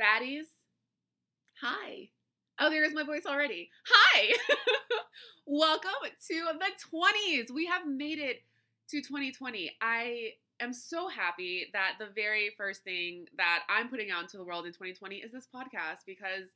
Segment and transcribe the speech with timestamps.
[0.00, 0.46] Baddies,
[1.60, 2.08] hi.
[2.58, 3.70] Oh, there is my voice already.
[3.86, 4.34] Hi.
[5.46, 7.52] Welcome to the 20s.
[7.52, 8.42] We have made it
[8.90, 9.70] to 2020.
[9.80, 14.44] I am so happy that the very first thing that I'm putting out into the
[14.44, 16.50] world in 2020 is this podcast because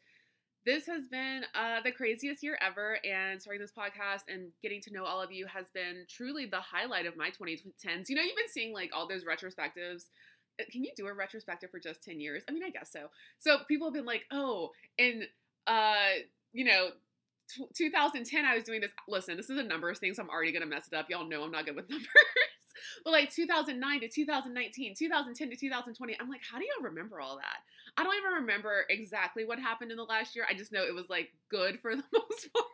[0.67, 2.99] this has been uh, the craziest year ever.
[3.05, 6.61] And starting this podcast and getting to know all of you has been truly the
[6.61, 8.09] highlight of my 2010s.
[8.09, 10.07] You know, you've been seeing like all those retrospectives
[10.71, 12.43] can you do a retrospective for just 10 years?
[12.49, 13.09] I mean, I guess so.
[13.39, 15.25] So people have been like, oh, in,
[15.67, 16.21] uh,
[16.53, 16.89] you know,
[17.49, 18.93] t- 2010, I was doing this.
[19.09, 20.19] Listen, this is a number of things.
[20.19, 21.09] I'm already going to mess it up.
[21.11, 22.09] Y'all know I'm not good with numbers.
[23.05, 27.37] but like 2009 to 2019, 2010 to 2020, I'm like, how do y'all remember all
[27.37, 27.59] that?
[27.97, 30.47] I don't even remember exactly what happened in the last year.
[30.49, 32.67] I just know it was like good for the most part.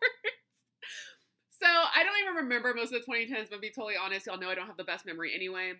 [1.50, 4.38] so I don't even remember most of the 2010s, but to be totally honest, y'all
[4.38, 5.74] know I don't have the best memory anyway.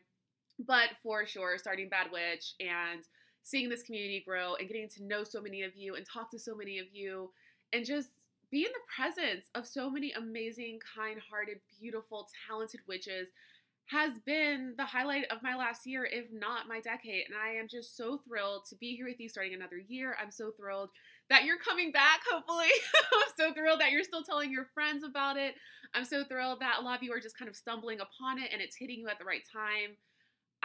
[0.59, 3.03] But for sure, starting Bad Witch and
[3.43, 6.39] seeing this community grow and getting to know so many of you and talk to
[6.39, 7.31] so many of you
[7.73, 8.09] and just
[8.51, 13.29] be in the presence of so many amazing, kind hearted, beautiful, talented witches
[13.87, 17.25] has been the highlight of my last year, if not my decade.
[17.29, 20.17] And I am just so thrilled to be here with you starting another year.
[20.21, 20.89] I'm so thrilled
[21.29, 22.71] that you're coming back, hopefully.
[23.13, 25.55] I'm so thrilled that you're still telling your friends about it.
[25.93, 28.51] I'm so thrilled that a lot of you are just kind of stumbling upon it
[28.53, 29.97] and it's hitting you at the right time.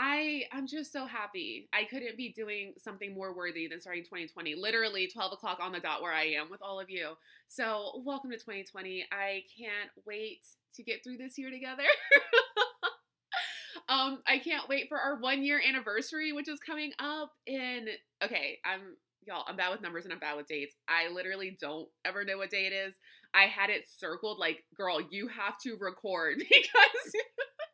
[0.01, 1.67] I I'm just so happy.
[1.73, 4.55] I couldn't be doing something more worthy than starting 2020.
[4.55, 7.17] Literally 12 o'clock on the dot where I am with all of you.
[7.49, 9.05] So welcome to 2020.
[9.11, 10.39] I can't wait
[10.75, 11.83] to get through this year together.
[13.89, 17.87] um, I can't wait for our one year anniversary, which is coming up in
[18.23, 18.95] okay, I'm
[19.27, 20.75] y'all, I'm bad with numbers and I'm bad with dates.
[20.87, 22.95] I literally don't ever know what day it is.
[23.33, 27.13] I had it circled like, girl, you have to record because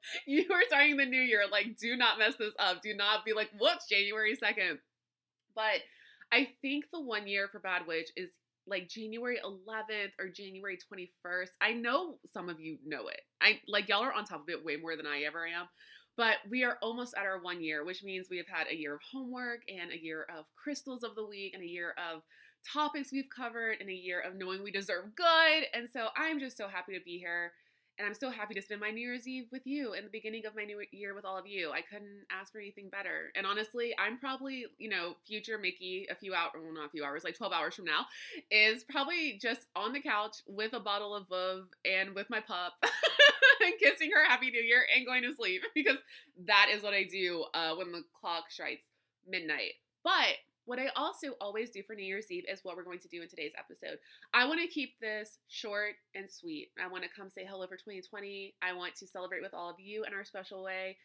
[0.27, 1.43] you are starting the new year.
[1.51, 2.81] Like, do not mess this up.
[2.81, 4.79] Do not be like, whoops, January 2nd.
[5.55, 5.81] But
[6.31, 8.31] I think the one year for Bad Witch is
[8.67, 11.49] like January 11th or January 21st.
[11.61, 13.21] I know some of you know it.
[13.41, 15.67] I like y'all are on top of it way more than I ever am.
[16.17, 18.95] But we are almost at our one year, which means we have had a year
[18.95, 22.21] of homework and a year of crystals of the week and a year of
[22.73, 25.63] topics we've covered and a year of knowing we deserve good.
[25.73, 27.51] And so I'm just so happy to be here.
[27.97, 30.45] And I'm so happy to spend my New Year's Eve with you and the beginning
[30.45, 31.71] of my new year with all of you.
[31.71, 33.31] I couldn't ask for anything better.
[33.35, 37.05] And honestly, I'm probably, you know, future Mickey a few hours, well, not a few
[37.05, 38.05] hours, like 12 hours from now,
[38.51, 42.73] is probably just on the couch with a bottle of Veuve and with my pup
[43.63, 45.97] and kissing her Happy New Year and going to sleep because
[46.45, 48.83] that is what I do uh, when the clock strikes
[49.27, 49.73] midnight.
[50.03, 50.35] But
[50.65, 53.21] what I also always do for New Year's Eve is what we're going to do
[53.21, 53.99] in today's episode.
[54.33, 56.69] I want to keep this short and sweet.
[56.83, 58.55] I want to come say hello for 2020.
[58.61, 60.97] I want to celebrate with all of you in our special way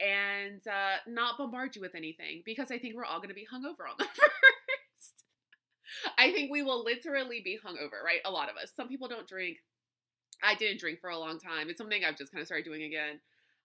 [0.00, 3.46] and uh, not bombard you with anything because I think we're all going to be
[3.52, 5.24] hungover on the first.
[6.18, 8.20] I think we will literally be hungover, right?
[8.24, 8.70] A lot of us.
[8.76, 9.56] Some people don't drink.
[10.42, 11.68] I didn't drink for a long time.
[11.68, 13.20] It's something I've just kind of started doing again.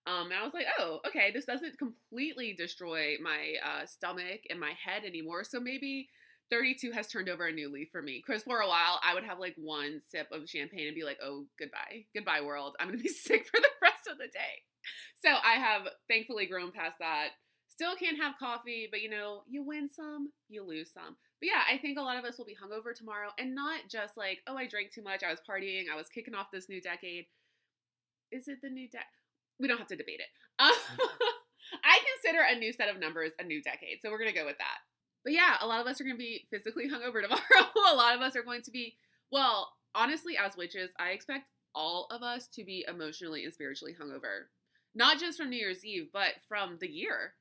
[0.05, 4.59] Um, and I was like, oh, okay, this doesn't completely destroy my uh, stomach and
[4.59, 5.43] my head anymore.
[5.43, 6.09] So maybe
[6.49, 8.21] 32 has turned over a new leaf for me.
[8.25, 11.19] Because for a while, I would have like one sip of champagne and be like,
[11.23, 12.05] oh, goodbye.
[12.13, 12.75] Goodbye, world.
[12.79, 14.63] I'm going to be sick for the rest of the day.
[15.23, 17.29] So I have thankfully grown past that.
[17.69, 21.15] Still can't have coffee, but you know, you win some, you lose some.
[21.39, 24.15] But yeah, I think a lot of us will be hungover tomorrow and not just
[24.15, 26.81] like, oh, I drank too much, I was partying, I was kicking off this new
[26.81, 27.25] decade.
[28.31, 29.22] Is it the new decade?
[29.59, 30.29] We don't have to debate it.
[31.73, 34.45] Um, I consider a new set of numbers a new decade, so we're gonna go
[34.45, 34.77] with that.
[35.23, 37.41] But yeah, a lot of us are gonna be physically hungover tomorrow.
[37.91, 38.95] a lot of us are going to be,
[39.31, 44.45] well, honestly, as witches, I expect all of us to be emotionally and spiritually hungover.
[44.93, 47.33] Not just from New Year's Eve, but from the year.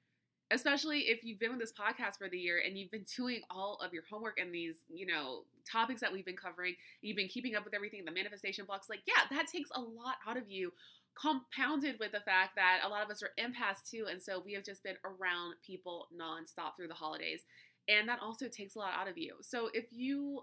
[0.50, 3.78] Especially if you've been with this podcast for the year and you've been doing all
[3.82, 7.54] of your homework and these, you know, topics that we've been covering, you've been keeping
[7.54, 10.72] up with everything, the manifestation blocks, like, yeah, that takes a lot out of you
[11.20, 14.06] compounded with the fact that a lot of us are empaths too.
[14.10, 17.42] And so we have just been around people nonstop through the holidays.
[17.88, 19.34] And that also takes a lot out of you.
[19.42, 20.42] So if you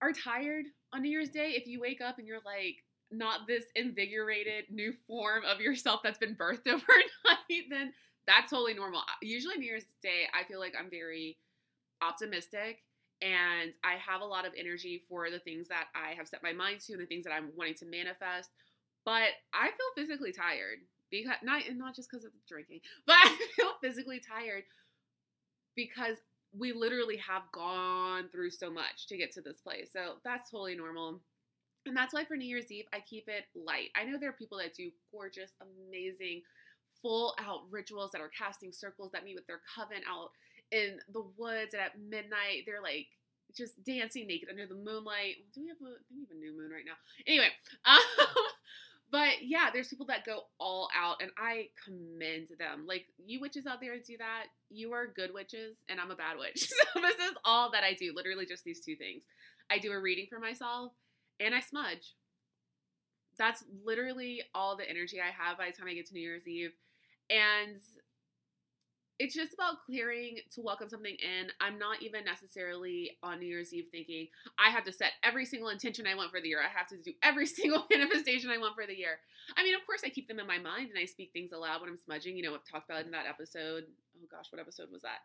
[0.00, 2.76] are tired on New Year's Day, if you wake up and you're like,
[3.12, 7.92] not this invigorated new form of yourself that's been birthed overnight, then
[8.26, 9.02] that's totally normal.
[9.20, 11.36] Usually, New Year's Day, I feel like I'm very
[12.00, 12.78] optimistic
[13.22, 16.52] and I have a lot of energy for the things that I have set my
[16.52, 18.50] mind to and the things that I'm wanting to manifest.
[19.04, 20.78] But I feel physically tired
[21.10, 24.64] because not and not just because of drinking, but I feel physically tired
[25.76, 26.18] because
[26.56, 29.90] we literally have gone through so much to get to this place.
[29.92, 31.20] So that's totally normal.
[31.86, 33.88] And that's why for New Year's Eve, I keep it light.
[33.96, 36.42] I know there are people that do gorgeous, amazing,
[37.00, 40.30] full out rituals that are casting circles that meet with their coven out
[40.72, 43.06] in the woods and at midnight they're like
[43.56, 45.36] just dancing naked under the moonlight.
[45.54, 46.96] Do we have we have a new moon right now?
[47.26, 47.48] Anyway,
[47.84, 48.00] um,
[49.10, 52.86] but yeah, there's people that go all out, and I commend them.
[52.86, 54.46] Like you witches out there do that.
[54.70, 56.68] You are good witches, and I'm a bad witch.
[56.92, 58.12] So this is all that I do.
[58.14, 59.22] Literally, just these two things.
[59.70, 60.92] I do a reading for myself,
[61.40, 62.14] and I smudge.
[63.38, 66.46] That's literally all the energy I have by the time I get to New Year's
[66.46, 66.72] Eve,
[67.30, 67.76] and
[69.22, 71.46] it's just about clearing to welcome something in.
[71.60, 74.26] I'm not even necessarily on New Year's Eve thinking
[74.58, 76.58] I have to set every single intention I want for the year.
[76.58, 79.20] I have to do every single manifestation I want for the year.
[79.56, 81.80] I mean, of course, I keep them in my mind and I speak things aloud
[81.80, 82.36] when I'm smudging.
[82.36, 83.84] You know, I've talked about it in that episode.
[84.18, 85.22] Oh gosh, what episode was that?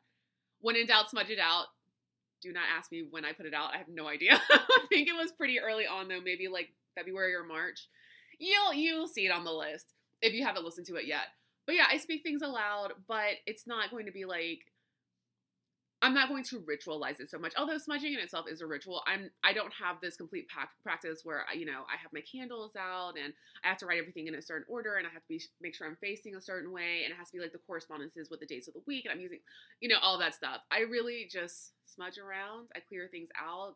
[0.61, 1.65] When in doubt, smudge it out.
[2.43, 3.73] Do not ask me when I put it out.
[3.73, 4.39] I have no idea.
[4.51, 7.87] I think it was pretty early on though, maybe like February or March.
[8.37, 9.87] You'll you'll see it on the list
[10.21, 11.33] if you haven't listened to it yet.
[11.67, 14.61] But yeah, I speak things aloud, but it's not going to be like
[16.01, 17.53] I'm not going to ritualize it so much.
[17.57, 20.47] Although smudging in itself is a ritual, I'm I don't have this complete
[20.83, 23.33] practice where you know I have my candles out and
[23.63, 25.75] I have to write everything in a certain order and I have to be make
[25.75, 28.39] sure I'm facing a certain way and it has to be like the correspondences with
[28.39, 29.39] the days of the week and I'm using
[29.81, 30.61] you know all that stuff.
[30.71, 32.67] I really just smudge around.
[32.75, 33.75] I clear things out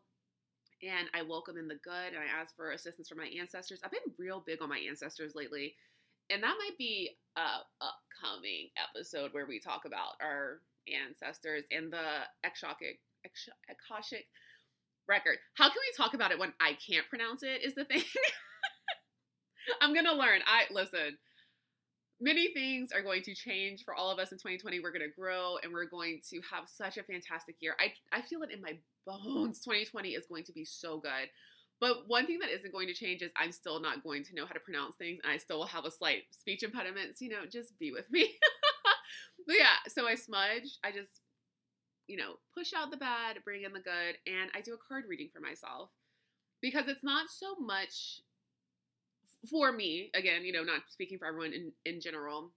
[0.80, 3.80] and I welcome in the good and I ask for assistance from my ancestors.
[3.84, 5.74] I've been real big on my ancestors lately
[6.32, 12.24] and that might be a upcoming episode where we talk about our ancestors and the
[12.44, 13.00] Akashic,
[13.68, 14.26] Akashic
[15.08, 15.36] record.
[15.54, 17.62] How can we talk about it when I can't pronounce it?
[17.62, 18.02] Is the thing.
[19.80, 20.40] I'm gonna learn.
[20.46, 21.18] I listen.
[22.20, 24.78] Many things are going to change for all of us in 2020.
[24.78, 27.74] We're going to grow and we're going to have such a fantastic year.
[27.80, 29.58] I, I feel it in my bones.
[29.64, 31.28] 2020 is going to be so good.
[31.82, 34.46] But one thing that isn't going to change is I'm still not going to know
[34.46, 37.18] how to pronounce things and I still will have a slight speech impediment.
[37.18, 38.36] So, you know, just be with me.
[39.48, 40.78] but yeah, so I smudge.
[40.84, 41.22] I just,
[42.06, 45.06] you know, push out the bad, bring in the good, and I do a card
[45.08, 45.90] reading for myself
[46.60, 48.20] because it's not so much
[49.50, 52.52] for me, again, you know, not speaking for everyone in, in general,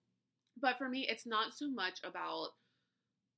[0.61, 2.49] but for me, it's not so much about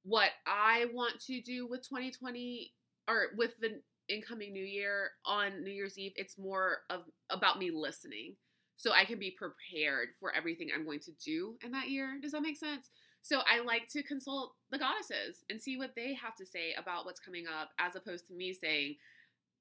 [0.04, 2.74] what I want to do with 2020
[3.08, 3.80] or with the
[4.10, 8.36] incoming new year on New Year's Eve, it's more of about me listening.
[8.76, 12.18] So I can be prepared for everything I'm going to do in that year.
[12.22, 12.90] Does that make sense?
[13.22, 17.06] So I like to consult the goddesses and see what they have to say about
[17.06, 18.96] what's coming up as opposed to me saying,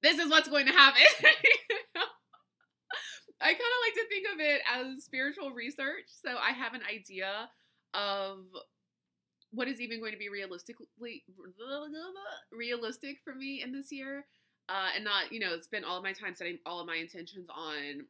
[0.03, 1.03] this is what's going to happen.
[3.41, 6.07] I kind of like to think of it as spiritual research.
[6.09, 7.49] So I have an idea
[7.95, 8.45] of
[9.53, 11.23] what is even going to be realistically
[12.53, 14.27] realistic for me in this year
[14.69, 17.49] uh, and not you know spend all of my time setting all of my intentions
[17.55, 18.05] on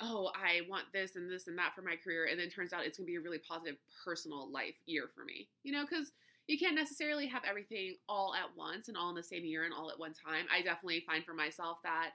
[0.00, 2.84] oh i want this and this and that for my career and then turns out
[2.84, 6.12] it's going to be a really positive personal life year for me you know because
[6.48, 9.72] you can't necessarily have everything all at once and all in the same year and
[9.72, 10.44] all at one time.
[10.52, 12.10] I definitely find for myself that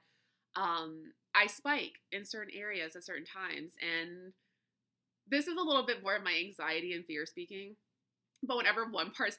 [0.58, 4.34] um, i spike in certain areas at certain times and
[5.30, 7.75] this is a little bit more of my anxiety and fear speaking
[8.44, 9.36] but whenever one part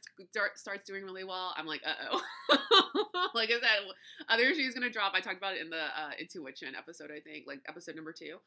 [0.56, 2.18] starts doing really well, I'm like, uh
[2.50, 3.30] oh.
[3.34, 3.86] like I said,
[4.28, 5.12] other shoes gonna drop.
[5.14, 8.38] I talked about it in the uh, intuition episode, I think, like episode number two.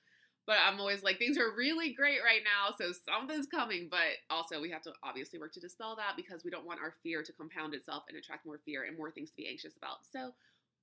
[0.48, 3.88] But I'm always like, things are really great right now, so something's coming.
[3.90, 6.96] But also, we have to obviously work to dispel that because we don't want our
[7.04, 10.02] fear to compound itself and attract more fear and more things to be anxious about.
[10.12, 10.34] So,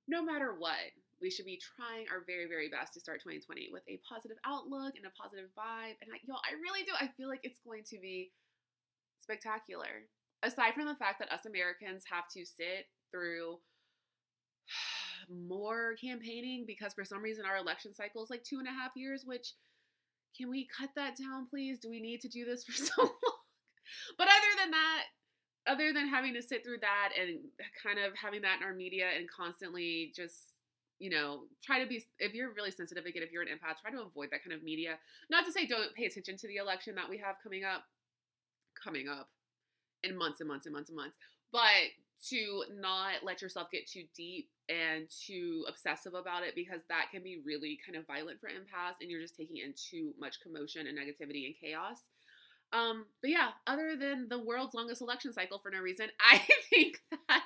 [0.07, 3.83] no matter what, we should be trying our very, very best to start 2020 with
[3.91, 5.99] a positive outlook and a positive vibe.
[5.99, 6.95] And I, y'all, I really do.
[6.95, 8.31] I feel like it's going to be
[9.29, 10.07] spectacular.
[10.41, 13.57] Aside from the fact that us Americans have to sit through
[15.29, 18.91] more campaigning because for some reason our election cycle is like two and a half
[18.95, 19.53] years, which
[20.37, 21.79] can we cut that down, please?
[21.79, 23.11] Do we need to do this for so long?
[24.17, 25.03] But other than that,
[25.67, 27.39] other than having to sit through that and
[27.83, 30.59] kind of having that in our media and constantly just
[30.99, 33.89] you know, try to be, if you're really sensitive again, if you're an empath, try
[33.89, 34.99] to avoid that kind of media.
[35.31, 37.85] Not to say don't pay attention to the election that we have coming up,
[38.83, 39.29] coming up
[40.03, 41.15] in months and months and months and months.
[41.51, 41.91] But
[42.29, 47.23] to not let yourself get too deep and too obsessive about it because that can
[47.23, 50.85] be really kind of violent for empaths and you're just taking in too much commotion
[50.87, 51.97] and negativity and chaos.
[52.71, 56.97] Um, but yeah, other than the world's longest election cycle for no reason, I think
[57.27, 57.43] that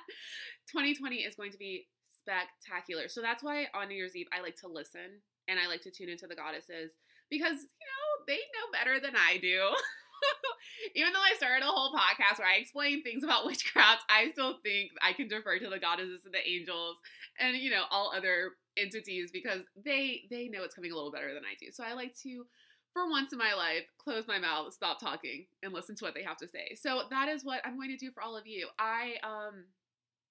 [0.70, 1.86] 2020 is going to be
[2.18, 3.08] spectacular.
[3.08, 5.90] So that's why on New Year's Eve I like to listen and I like to
[5.90, 6.92] tune into the goddesses
[7.30, 9.70] because, you know, they know better than I do.
[10.94, 14.58] even though I started a whole podcast where I explain things about witchcraft, I still
[14.62, 16.96] think I can defer to the goddesses and the angels
[17.40, 21.34] and you know all other entities because they they know it's coming a little better
[21.34, 21.70] than I do.
[21.72, 22.46] So I like to
[22.94, 26.22] for once in my life, close my mouth, stop talking, and listen to what they
[26.22, 26.76] have to say.
[26.80, 28.68] So that is what I'm going to do for all of you.
[28.78, 29.64] I, um,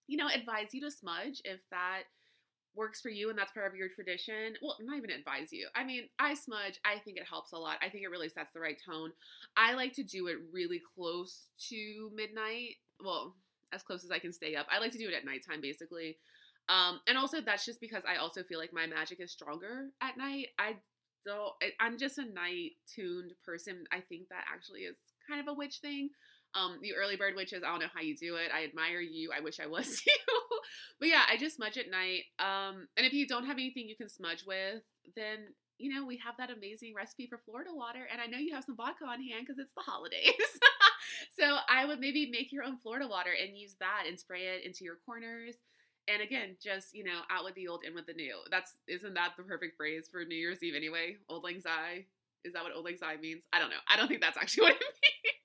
[0.08, 2.04] you know, advise you to smudge if that
[2.76, 4.56] works for you and that's part of your tradition.
[4.62, 5.68] Well, I'm not even advise you.
[5.76, 6.80] I mean, I smudge.
[6.86, 7.78] I think it helps a lot.
[7.82, 9.12] I think it really sets the right tone.
[9.56, 12.78] I like to do it really close to midnight.
[13.04, 13.36] Well,
[13.74, 14.68] as close as I can stay up.
[14.72, 16.18] I like to do it at nighttime, basically.
[16.70, 20.18] Um, and also that's just because I also feel like my magic is stronger at
[20.18, 20.48] night.
[20.58, 20.76] I
[21.26, 21.54] don't.
[21.80, 23.86] I'm just a night tuned person.
[23.92, 24.96] I think that actually is
[25.28, 26.10] kind of a witch thing.
[26.56, 28.52] Um, the early bird witches, I don't know how you do it.
[28.54, 29.32] I admire you.
[29.36, 30.34] I wish I was you.
[31.00, 32.24] but yeah, I just smudge at night.
[32.38, 34.84] Um, and if you don't have anything you can smudge with,
[35.16, 35.40] then
[35.80, 38.64] you know we have that amazing recipe for Florida water, and I know you have
[38.64, 40.34] some vodka on hand because it's the holidays.
[41.40, 44.66] so I would maybe make your own Florida water and use that and spray it
[44.66, 45.56] into your corners.
[46.08, 48.38] And again, just you know, out with the old, in with the new.
[48.52, 51.18] That's isn't that the perfect phrase for New Year's Eve anyway?
[51.30, 52.06] Auld Lang Syne.
[52.44, 53.44] Is that what Auld Lang Syne means?
[53.54, 53.84] I don't know.
[53.88, 55.43] I don't think that's actually what it means.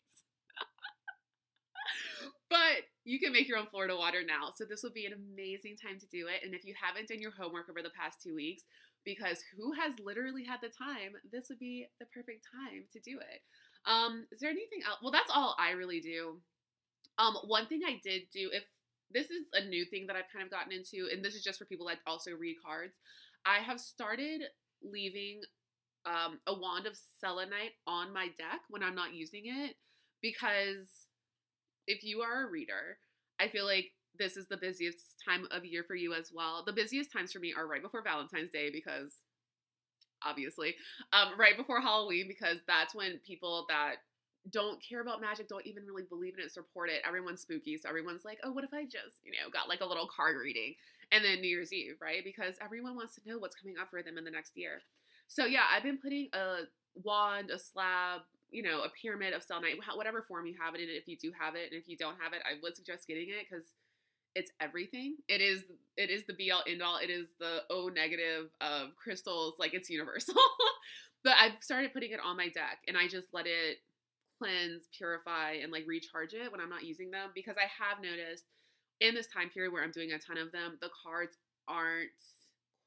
[2.51, 4.51] But you can make your own Florida water now.
[4.55, 6.45] So this will be an amazing time to do it.
[6.45, 8.65] And if you haven't done your homework over the past two weeks,
[9.05, 13.19] because who has literally had the time, this would be the perfect time to do
[13.19, 13.41] it.
[13.87, 14.99] Um, is there anything else?
[15.03, 16.41] Well, that's all I really do.
[17.19, 18.65] Um, one thing I did do, if
[19.11, 21.59] this is a new thing that I've kind of gotten into, and this is just
[21.59, 22.95] for people that also read cards.
[23.47, 24.43] I have started
[24.83, 25.41] leaving
[26.05, 29.77] um, a wand of selenite on my deck when I'm not using it
[30.21, 31.08] because
[31.89, 32.99] if you are a reader,
[33.41, 36.63] I feel like this is the busiest time of year for you as well.
[36.65, 39.17] The busiest times for me are right before Valentine's Day because
[40.25, 40.75] obviously,
[41.13, 43.97] um, right before Halloween because that's when people that
[44.51, 47.03] don't care about magic, don't even really believe in it, support it.
[47.07, 47.77] Everyone's spooky.
[47.77, 50.37] So everyone's like, oh, what if I just, you know, got like a little card
[50.43, 50.75] reading?
[51.11, 52.23] And then New Year's Eve, right?
[52.25, 54.81] Because everyone wants to know what's coming up for them in the next year.
[55.27, 56.61] So yeah, I've been putting a
[56.95, 60.89] wand, a slab, you know, a pyramid of selenite, whatever form you have it in,
[60.89, 61.71] if you do have it.
[61.71, 63.67] And if you don't have it, I would suggest getting it because
[64.35, 65.17] it's everything.
[65.29, 65.65] It is
[65.97, 66.99] it is the be all end all.
[66.99, 69.55] It is the O negative of crystals.
[69.59, 70.35] Like it's universal.
[71.25, 73.79] but I've started putting it on my deck and I just let it
[74.39, 78.45] cleanse, purify, and like recharge it when I'm not using them because I have noticed
[79.01, 81.37] in this time period where I'm doing a ton of them, the cards
[81.67, 82.11] aren't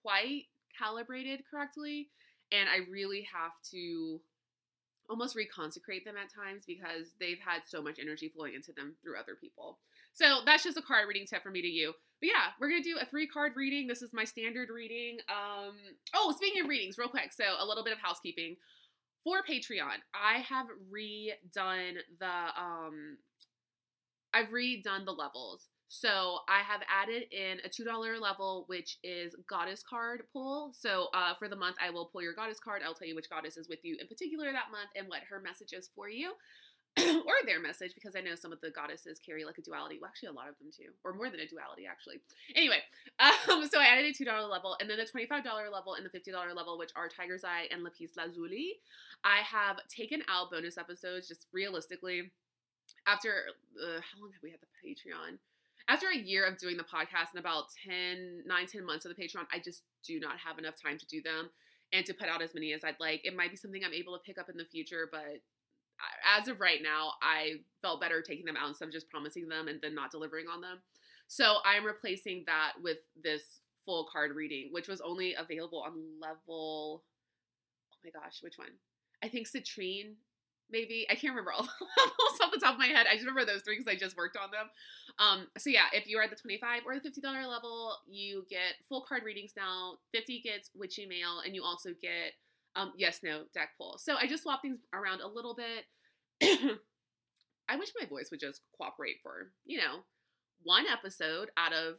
[0.01, 0.45] quite
[0.77, 2.09] calibrated correctly.
[2.51, 4.19] And I really have to
[5.11, 9.19] almost reconsecrate them at times because they've had so much energy flowing into them through
[9.19, 9.77] other people.
[10.13, 11.93] So that's just a card reading tip for me to you.
[12.21, 13.87] But yeah, we're gonna do a three card reading.
[13.87, 15.17] This is my standard reading.
[15.29, 15.75] Um,
[16.15, 17.33] oh, speaking of readings, real quick.
[17.33, 18.55] So a little bit of housekeeping
[19.23, 23.17] for Patreon, I have redone the um
[24.33, 25.67] I've redone the levels.
[25.93, 30.71] So I have added in a $2 level, which is goddess card pull.
[30.71, 32.81] So uh, for the month, I will pull your goddess card.
[32.81, 35.41] I'll tell you which goddess is with you in particular that month and what her
[35.41, 36.31] message is for you.
[36.98, 39.98] or their message because I know some of the goddesses carry like a duality.
[40.00, 42.21] Well, actually, a lot of them too, or more than a duality, actually.
[42.55, 42.79] Anyway,
[43.19, 46.55] um, so I added a $2 level and then the $25 level and the $50
[46.55, 48.79] level, which are Tiger's Eye and Lapis Lazuli.
[49.25, 52.31] I have taken out bonus episodes just realistically
[53.07, 55.36] after uh, how long have we had the Patreon?
[55.88, 59.21] After a year of doing the podcast and about 10, 9, 10 months of the
[59.21, 61.50] Patreon, I just do not have enough time to do them
[61.93, 63.21] and to put out as many as I'd like.
[63.23, 65.41] It might be something I'm able to pick up in the future, but
[66.38, 69.67] as of right now, I felt better taking them out instead of just promising them
[69.67, 70.79] and then not delivering on them.
[71.27, 73.41] So I'm replacing that with this
[73.85, 77.03] full card reading, which was only available on level.
[77.91, 78.71] Oh my gosh, which one?
[79.23, 80.15] I think Citrine,
[80.71, 81.05] maybe.
[81.09, 83.07] I can't remember all the levels off the top of my head.
[83.09, 84.69] I just remember those three because I just worked on them.
[85.19, 88.75] Um, so yeah, if you are at the 25 or the $50 level, you get
[88.87, 89.97] full card readings now.
[90.13, 92.33] 50 gets witchy mail, and you also get
[92.75, 93.97] um, yes, no, deck pull.
[93.97, 95.85] So I just swapped things around a little bit.
[97.69, 99.99] I wish my voice would just cooperate for, you know,
[100.63, 101.95] one episode out of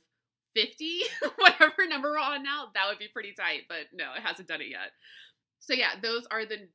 [0.55, 1.03] 50,
[1.37, 2.69] whatever number we're on now.
[2.75, 4.93] That would be pretty tight, but no, it hasn't done it yet.
[5.61, 6.69] So yeah, those are the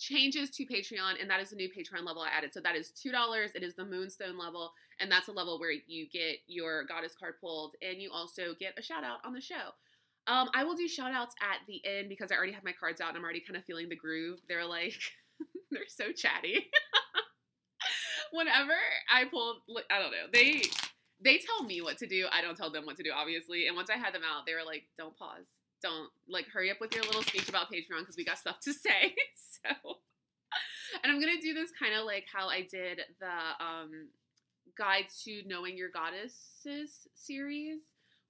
[0.00, 2.52] changes to Patreon, and that is the new Patreon level I added.
[2.52, 3.54] So that is $2.
[3.54, 7.34] It is the Moonstone level, and that's a level where you get your goddess card
[7.40, 9.74] pulled, and you also get a shout out on the show.
[10.26, 13.00] Um, I will do shout outs at the end because I already have my cards
[13.00, 14.38] out and I'm already kind of feeling the groove.
[14.48, 14.98] They're like,
[15.70, 16.70] they're so chatty.
[18.32, 18.74] Whenever
[19.12, 20.62] I pull, I don't know, they
[21.22, 22.26] they tell me what to do.
[22.32, 23.66] I don't tell them what to do, obviously.
[23.66, 25.46] And once I had them out, they were like, don't pause.
[25.82, 28.72] Don't like hurry up with your little speech about Patreon because we got stuff to
[28.74, 29.14] say.
[29.36, 29.96] so,
[31.02, 34.08] and I'm gonna do this kind of like how I did the um,
[34.76, 37.80] guide to knowing your goddesses series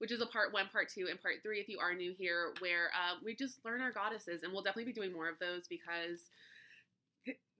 [0.01, 2.55] which is a part one, part two, and part three if you are new here,
[2.57, 4.41] where uh, we just learn our goddesses.
[4.41, 6.21] And we'll definitely be doing more of those because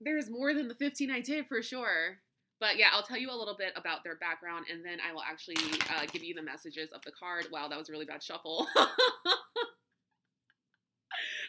[0.00, 2.18] there's more than the 15 I did for sure.
[2.58, 5.22] But yeah, I'll tell you a little bit about their background and then I will
[5.22, 5.54] actually
[5.94, 7.46] uh, give you the messages of the card.
[7.52, 8.66] Wow, that was a really bad shuffle.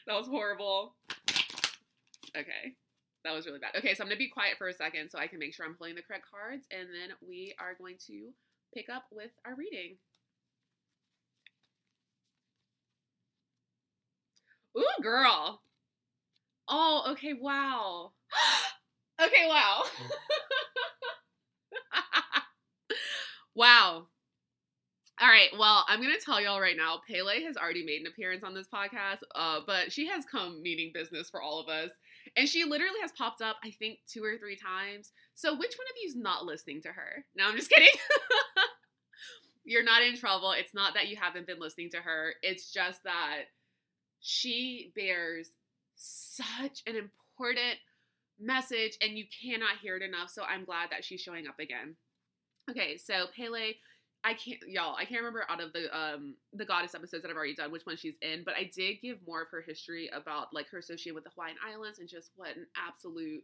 [0.07, 0.95] that was horrible.
[2.35, 2.75] Okay.
[3.23, 3.75] That was really bad.
[3.77, 5.65] Okay, so I'm going to be quiet for a second so I can make sure
[5.65, 8.29] I'm pulling the correct cards, and then we are going to
[8.73, 9.95] pick up with our reading.
[14.77, 15.61] Ooh, girl.
[16.67, 18.11] Oh, okay, wow.
[19.21, 19.83] okay, wow.
[23.55, 24.07] wow.
[25.21, 25.49] All right.
[25.57, 26.99] Well, I'm gonna tell y'all right now.
[27.07, 30.91] Pele has already made an appearance on this podcast, uh, but she has come meaning
[30.91, 31.91] business for all of us,
[32.35, 35.11] and she literally has popped up, I think, two or three times.
[35.35, 37.25] So, which one of you is not listening to her?
[37.35, 37.89] No, I'm just kidding.
[39.65, 40.51] You're not in trouble.
[40.51, 42.33] It's not that you haven't been listening to her.
[42.41, 43.43] It's just that
[44.19, 45.49] she bears
[45.95, 47.77] such an important
[48.39, 50.31] message, and you cannot hear it enough.
[50.31, 51.97] So, I'm glad that she's showing up again.
[52.69, 53.73] Okay, so Pele
[54.23, 57.35] I can't y'all, I can't remember out of the um the goddess episodes that I've
[57.35, 60.53] already done which one she's in, but I did give more of her history about
[60.53, 63.43] like her association with the Hawaiian Islands and just what an absolute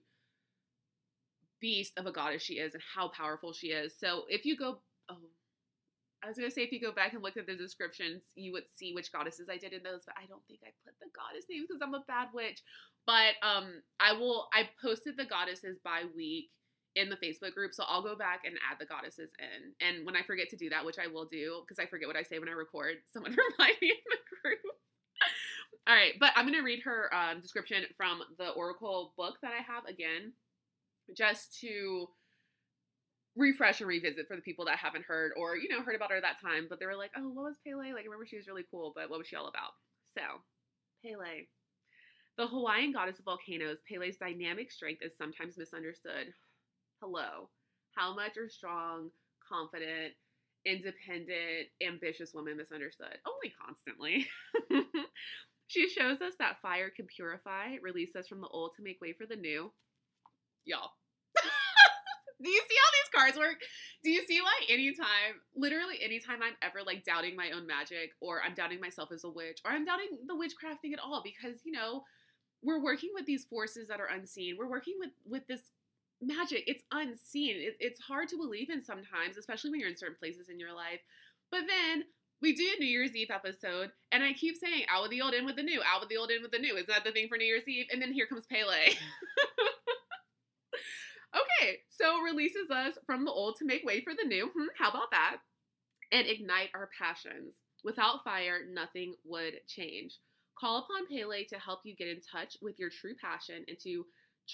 [1.60, 3.94] beast of a goddess she is and how powerful she is.
[3.98, 5.18] So if you go oh
[6.24, 8.66] I was gonna say if you go back and look at the descriptions, you would
[8.76, 11.46] see which goddesses I did in those, but I don't think I put the goddess
[11.50, 12.62] names because I'm a bad witch.
[13.06, 16.50] But um I will I posted the goddesses by week
[16.96, 17.74] in the Facebook group.
[17.74, 19.88] So I'll go back and add the goddesses in.
[19.88, 22.18] And when I forget to do that, which I will do because I forget what
[22.18, 24.60] I say when I record, someone remind me in the group.
[25.88, 29.54] All right, but I'm going to read her um, description from the Oracle book that
[29.54, 30.34] I have again,
[31.18, 32.08] just to
[33.36, 36.22] refresh and revisit for the people that haven't heard or, you know, heard about her
[36.22, 37.94] that time, but they were like, oh, what was Pele?
[37.94, 39.74] Like, I remember she was really cool, but what was she all about?
[40.18, 40.22] So,
[41.04, 41.48] Pele.
[42.38, 46.34] The Hawaiian goddess of volcanoes, Pele's dynamic strength is sometimes misunderstood.
[47.02, 47.50] Hello.
[47.96, 49.10] How much are strong,
[49.48, 50.14] confident,
[50.66, 53.18] independent, ambitious women misunderstood?
[53.26, 54.28] Only constantly.
[55.68, 59.14] she shows us that fire can purify, release us from the old to make way
[59.14, 59.72] for the new.
[60.66, 60.92] Y'all.
[62.44, 63.62] Do you see how these cards work?
[64.04, 68.42] Do you see why anytime, literally anytime I'm ever like doubting my own magic or
[68.46, 71.60] I'm doubting myself as a witch or I'm doubting the witchcraft thing at all because,
[71.64, 72.04] you know,
[72.62, 74.56] we're working with these forces that are unseen.
[74.60, 75.62] We're working with with this
[76.22, 76.64] magic.
[76.68, 77.56] It's unseen.
[77.58, 80.74] It, it's hard to believe in sometimes, especially when you're in certain places in your
[80.74, 81.00] life.
[81.52, 82.04] But then
[82.42, 85.34] we do a New Year's Eve episode, and I keep saying, out with the old,
[85.34, 86.78] in with the new, out with the old, in with the new.
[86.78, 87.88] Is that the thing for New Year's Eve?
[87.92, 88.72] And then here comes Pele.
[91.36, 94.50] okay, so releases us from the old to make way for the new.
[94.56, 95.38] Hmm, how about that?
[96.12, 97.56] And ignite our passions.
[97.84, 100.18] Without fire, nothing would change.
[100.60, 104.06] Call upon Pele to help you get in touch with your true passion and to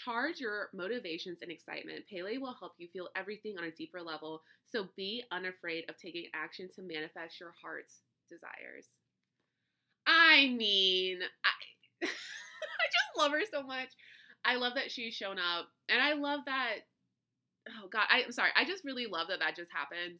[0.03, 2.03] Charge your motivations and excitement.
[2.11, 6.25] Pele will help you feel everything on a deeper level, so be unafraid of taking
[6.33, 8.87] action to manifest your heart's desires.
[10.05, 13.89] I mean, I, I just love her so much.
[14.43, 16.75] I love that she's shown up, and I love that.
[17.69, 18.51] Oh God, I, I'm sorry.
[18.55, 20.19] I just really love that that just happened.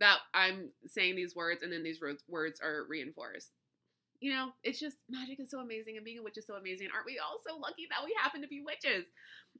[0.00, 3.50] That I'm saying these words, and then these words are reinforced
[4.24, 6.88] you know, it's just magic is so amazing and being a witch is so amazing.
[6.94, 9.04] Aren't we all so lucky that we happen to be witches?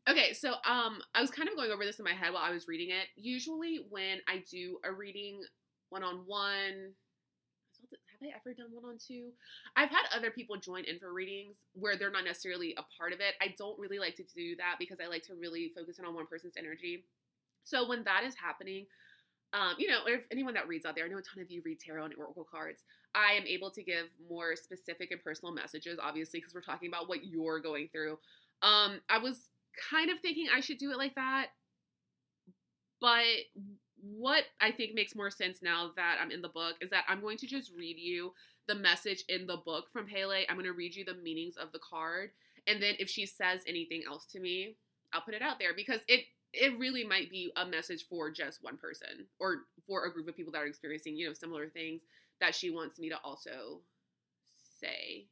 [0.09, 2.51] Okay, so um I was kind of going over this in my head while I
[2.51, 3.13] was reading it.
[3.15, 5.43] Usually when I do a reading
[5.91, 6.97] one on one,
[8.09, 9.33] have I ever done one on two?
[9.77, 13.21] I've had other people join in for readings where they're not necessarily a part of
[13.21, 13.35] it.
[13.43, 16.15] I don't really like to do that because I like to really focus in on
[16.15, 17.05] one person's energy.
[17.65, 18.87] So when that is happening,
[19.55, 21.63] um, you know, if anyone that reads out there, I know a ton of you
[21.65, 22.83] read tarot and oracle cards.
[23.15, 27.09] I am able to give more specific and personal messages, obviously, because we're talking about
[27.09, 28.19] what you're going through.
[28.63, 29.49] Um, I was
[29.91, 31.49] kind of thinking I should do it like that,
[33.01, 33.25] but
[34.01, 37.21] what I think makes more sense now that I'm in the book is that I'm
[37.21, 38.33] going to just read you
[38.67, 40.45] the message in the book from Pele.
[40.49, 42.31] I'm going to read you the meanings of the card,
[42.67, 44.75] and then if she says anything else to me,
[45.13, 48.63] I'll put it out there because it it really might be a message for just
[48.63, 52.03] one person or for a group of people that are experiencing, you know, similar things
[52.41, 53.81] that she wants me to also
[54.81, 55.27] say.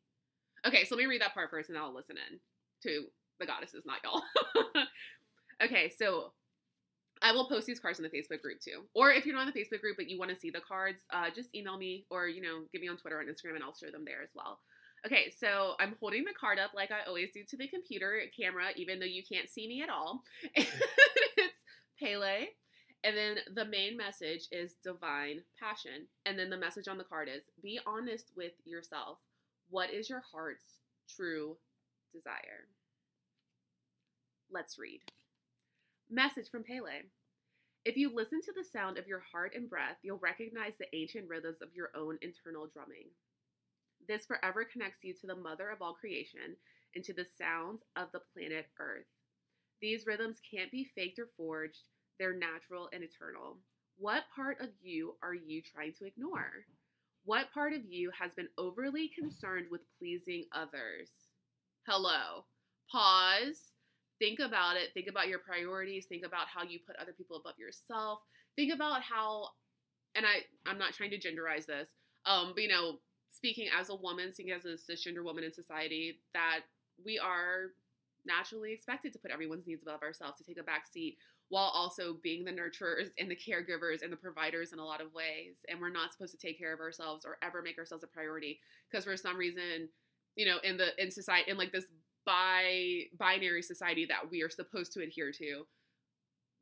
[0.66, 2.38] Okay, so let me read that part first and I'll listen in
[2.82, 3.06] to
[3.38, 4.22] the goddesses, not y'all.
[5.62, 6.32] okay, so
[7.22, 8.82] I will post these cards in the Facebook group too.
[8.94, 11.02] Or if you're not in the Facebook group but you want to see the cards,
[11.12, 13.74] uh, just email me or, you know, give me on Twitter and Instagram and I'll
[13.74, 14.58] share them there as well.
[15.04, 18.66] Okay, so I'm holding the card up like I always do to the computer camera,
[18.76, 20.22] even though you can't see me at all.
[20.54, 21.58] it's
[21.98, 22.46] Pele,
[23.02, 26.06] And then the main message is divine passion.
[26.24, 29.18] And then the message on the card is be honest with yourself.
[29.70, 31.56] What is your heart's true
[32.12, 32.68] desire?
[34.52, 35.00] Let's read.
[36.08, 37.02] Message from Pele.
[37.84, 41.28] If you listen to the sound of your heart and breath, you'll recognize the ancient
[41.28, 43.08] rhythms of your own internal drumming.
[44.08, 46.56] This forever connects you to the mother of all creation
[46.94, 49.06] and to the sounds of the planet Earth.
[49.80, 51.84] These rhythms can't be faked or forged,
[52.18, 53.58] they're natural and eternal.
[53.98, 56.64] What part of you are you trying to ignore?
[57.24, 61.10] What part of you has been overly concerned with pleasing others?
[61.86, 62.44] Hello.
[62.90, 63.72] Pause.
[64.18, 64.90] Think about it.
[64.94, 66.06] Think about your priorities.
[66.06, 68.20] Think about how you put other people above yourself.
[68.56, 69.48] Think about how,
[70.14, 71.90] and I, I'm not trying to genderize this,
[72.26, 72.98] um, but you know,
[73.32, 76.60] speaking as a woman, speaking as a cisgender woman in society, that
[77.04, 77.72] we are
[78.24, 81.16] naturally expected to put everyone's needs above ourselves, to take a back seat,
[81.48, 85.12] while also being the nurturers and the caregivers and the providers in a lot of
[85.12, 85.56] ways.
[85.68, 88.60] And we're not supposed to take care of ourselves or ever make ourselves a priority
[88.90, 89.88] because for some reason,
[90.36, 91.86] you know, in the in society in like this
[92.24, 95.66] bi binary society that we are supposed to adhere to,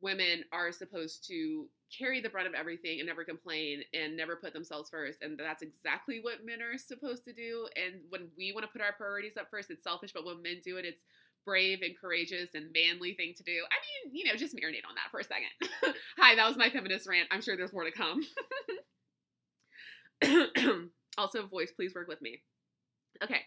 [0.02, 4.52] women are supposed to carry the brunt of everything and never complain and never put
[4.52, 5.22] themselves first.
[5.22, 7.66] And that's exactly what men are supposed to do.
[7.76, 10.12] And when we want to put our priorities up first, it's selfish.
[10.12, 11.02] But when men do it, it's
[11.44, 13.52] brave and courageous and manly thing to do.
[13.52, 15.94] I mean, you know, just marinate on that for a second.
[16.18, 17.28] Hi, that was my feminist rant.
[17.30, 18.22] I'm sure there's more to come.
[21.18, 22.42] also, voice, please work with me.
[23.22, 23.40] Okay,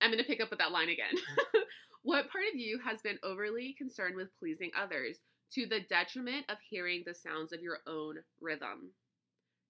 [0.00, 1.14] I'm going to pick up with that line again.
[2.02, 5.18] what part of you has been overly concerned with pleasing others
[5.52, 8.92] to the detriment of hearing the sounds of your own rhythm?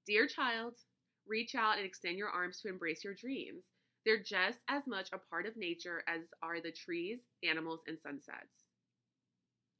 [0.07, 0.77] Dear child,
[1.27, 3.65] reach out and extend your arms to embrace your dreams.
[4.05, 8.67] They're just as much a part of nature as are the trees, animals, and sunsets.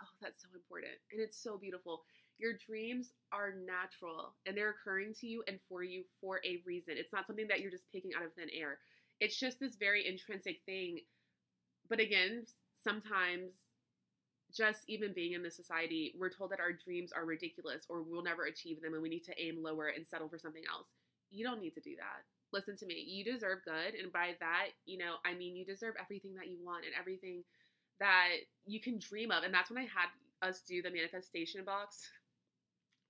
[0.03, 0.93] Oh, that's so important.
[1.13, 2.03] And it's so beautiful.
[2.39, 6.95] Your dreams are natural and they're occurring to you and for you for a reason.
[6.97, 8.79] It's not something that you're just picking out of thin air.
[9.21, 11.01] It's just this very intrinsic thing.
[11.89, 12.47] But again,
[12.83, 13.53] sometimes
[14.55, 18.23] just even being in this society, we're told that our dreams are ridiculous or we'll
[18.23, 20.89] never achieve them and we need to aim lower and settle for something else.
[21.31, 23.05] You don't need to do that listen to me.
[23.07, 23.95] You deserve good.
[24.01, 27.45] And by that, you know, I mean, you deserve everything that you want and everything
[27.99, 29.45] that you can dream of.
[29.45, 30.11] And that's when I had
[30.43, 32.09] us do the manifestation box.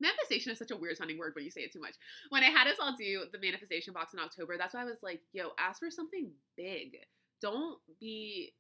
[0.01, 1.95] Manifestation is such a weird sounding word when you say it too much.
[2.31, 5.03] When I had us all do the manifestation box in October, that's why I was
[5.03, 6.97] like, yo, ask for something big.
[7.43, 8.53] Don't be,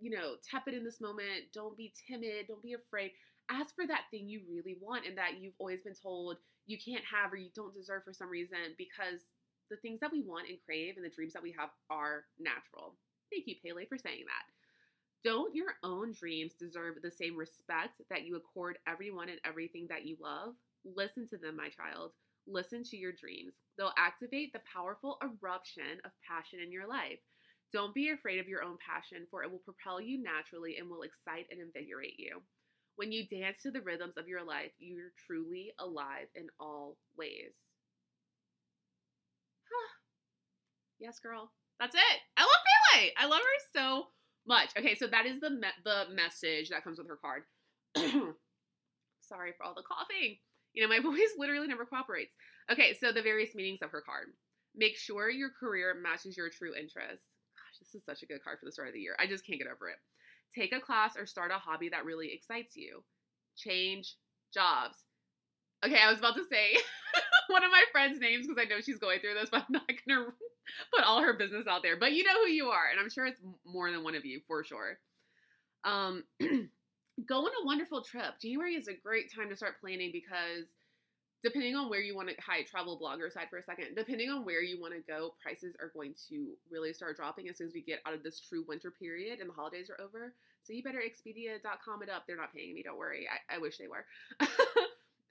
[0.00, 1.52] you know, tepid in this moment.
[1.52, 2.46] Don't be timid.
[2.48, 3.12] Don't be afraid.
[3.50, 7.04] Ask for that thing you really want and that you've always been told you can't
[7.04, 9.20] have or you don't deserve for some reason because
[9.70, 12.96] the things that we want and crave and the dreams that we have are natural.
[13.32, 14.44] Thank you, Pele, for saying that.
[15.24, 20.06] Don't your own dreams deserve the same respect that you accord everyone and everything that
[20.06, 20.54] you love?
[20.84, 22.12] Listen to them, my child.
[22.46, 23.54] Listen to your dreams.
[23.76, 27.18] They'll activate the powerful eruption of passion in your life.
[27.72, 31.02] Don't be afraid of your own passion, for it will propel you naturally and will
[31.02, 32.40] excite and invigorate you.
[32.96, 37.52] When you dance to the rhythms of your life, you're truly alive in all ways.
[40.98, 41.52] yes, girl.
[41.78, 42.20] That's it.
[42.36, 42.50] I love
[42.94, 43.10] Pele.
[43.18, 44.06] I love her so
[44.46, 44.70] much.
[44.78, 47.42] Okay, so that is the me- the message that comes with her card.
[49.20, 50.38] Sorry for all the coughing.
[50.72, 52.32] You know, my voice literally never cooperates.
[52.70, 54.28] Okay, so the various meanings of her card.
[54.74, 57.26] Make sure your career matches your true interests.
[57.86, 59.16] This is such a good card for the start of the year.
[59.18, 59.96] I just can't get over it.
[60.54, 63.02] Take a class or start a hobby that really excites you.
[63.56, 64.14] Change
[64.52, 64.96] jobs.
[65.84, 66.76] Okay, I was about to say
[67.48, 69.90] one of my friends' names because I know she's going through this, but I'm not
[70.06, 70.26] gonna
[70.94, 71.96] put all her business out there.
[71.96, 74.40] But you know who you are, and I'm sure it's more than one of you
[74.48, 74.98] for sure.
[75.84, 78.40] Um, go on a wonderful trip.
[78.40, 80.66] January is a great time to start planning because
[81.46, 84.44] depending on where you want to hi travel blogger side for a second depending on
[84.44, 87.72] where you want to go prices are going to really start dropping as soon as
[87.72, 90.82] we get out of this true winter period and the holidays are over so you
[90.82, 94.04] better expedia.com it up they're not paying me don't worry i, I wish they were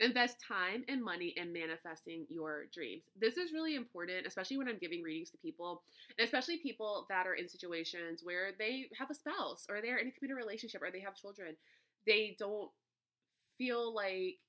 [0.02, 3.04] Invest time and money in manifesting your dreams.
[3.18, 5.84] This is really important, especially when I'm giving readings to people,
[6.18, 10.10] and especially people that are in situations where they have a spouse or they're in
[10.10, 11.56] a committed relationship or they have children.
[12.06, 12.70] They don't
[13.58, 14.40] feel like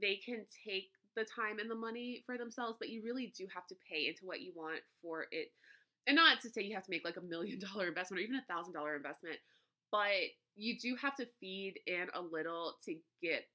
[0.00, 3.66] they can take the time and the money for themselves, but you really do have
[3.68, 5.50] to pay into what you want for it.
[6.06, 8.36] And not to say you have to make like a million dollar investment or even
[8.36, 9.36] a thousand dollar investment,
[9.90, 13.46] but you do have to feed in a little to get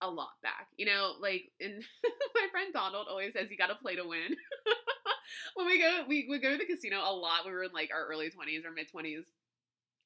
[0.00, 0.68] a lot back.
[0.76, 1.84] You know, like and
[2.34, 4.34] my friend Donald always says you got to play to win.
[5.54, 7.90] when we go we would go to the casino a lot we were in like
[7.92, 9.24] our early 20s or mid 20s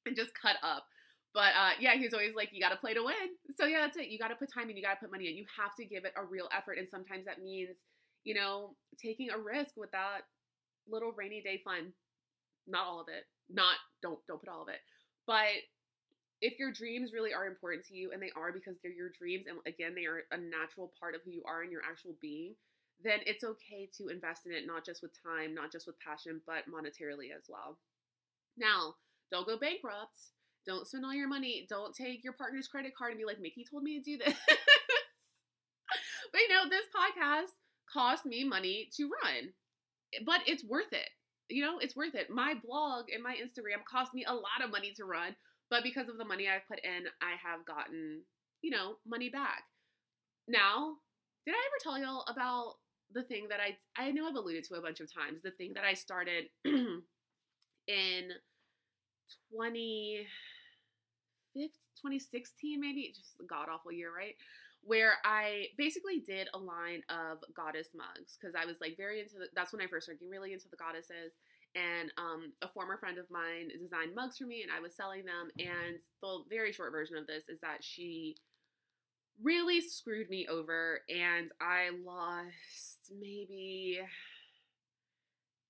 [0.05, 0.85] and just cut up.
[1.33, 3.35] But uh, yeah, he's always like, you got to play to win.
[3.55, 4.09] So yeah, that's it.
[4.09, 4.77] You got to put time in.
[4.77, 5.35] You got to put money in.
[5.35, 6.77] You have to give it a real effort.
[6.77, 7.77] And sometimes that means,
[8.23, 10.21] you know, taking a risk with that
[10.89, 11.93] little rainy day fun.
[12.67, 13.25] Not all of it.
[13.49, 14.79] Not don't don't put all of it.
[15.25, 15.61] But
[16.41, 19.45] if your dreams really are important to you and they are because they're your dreams
[19.47, 22.53] and again they are a natural part of who you are and your actual being
[23.03, 26.41] then it's okay to invest in it not just with time not just with passion
[26.45, 27.77] but monetarily as well
[28.57, 28.93] now
[29.31, 30.36] don't go bankrupt
[30.67, 33.65] don't spend all your money don't take your partner's credit card and be like mickey
[33.69, 34.35] told me to do this.
[36.33, 37.55] But you know this podcast
[37.91, 39.53] cost me money to run
[40.25, 41.09] but it's worth it.
[41.49, 42.29] You know it's worth it.
[42.29, 45.35] My blog and my instagram cost me a lot of money to run
[45.69, 48.21] but because of the money I've put in, I have gotten,
[48.61, 49.63] you know, money back.
[50.47, 50.95] Now,
[51.45, 52.75] did I ever tell y'all about
[53.13, 55.73] the thing that I I know I've alluded to a bunch of times, the thing
[55.75, 57.01] that I started in
[59.53, 60.25] 20
[61.97, 64.35] 2016 maybe, just a god awful year, right?
[64.81, 69.35] Where I basically did a line of goddess mugs because I was like very into
[69.35, 71.33] the, that's when I first started getting really into the goddesses
[71.75, 75.25] and um, a former friend of mine designed mugs for me and i was selling
[75.25, 78.35] them and the very short version of this is that she
[79.43, 83.99] really screwed me over and i lost maybe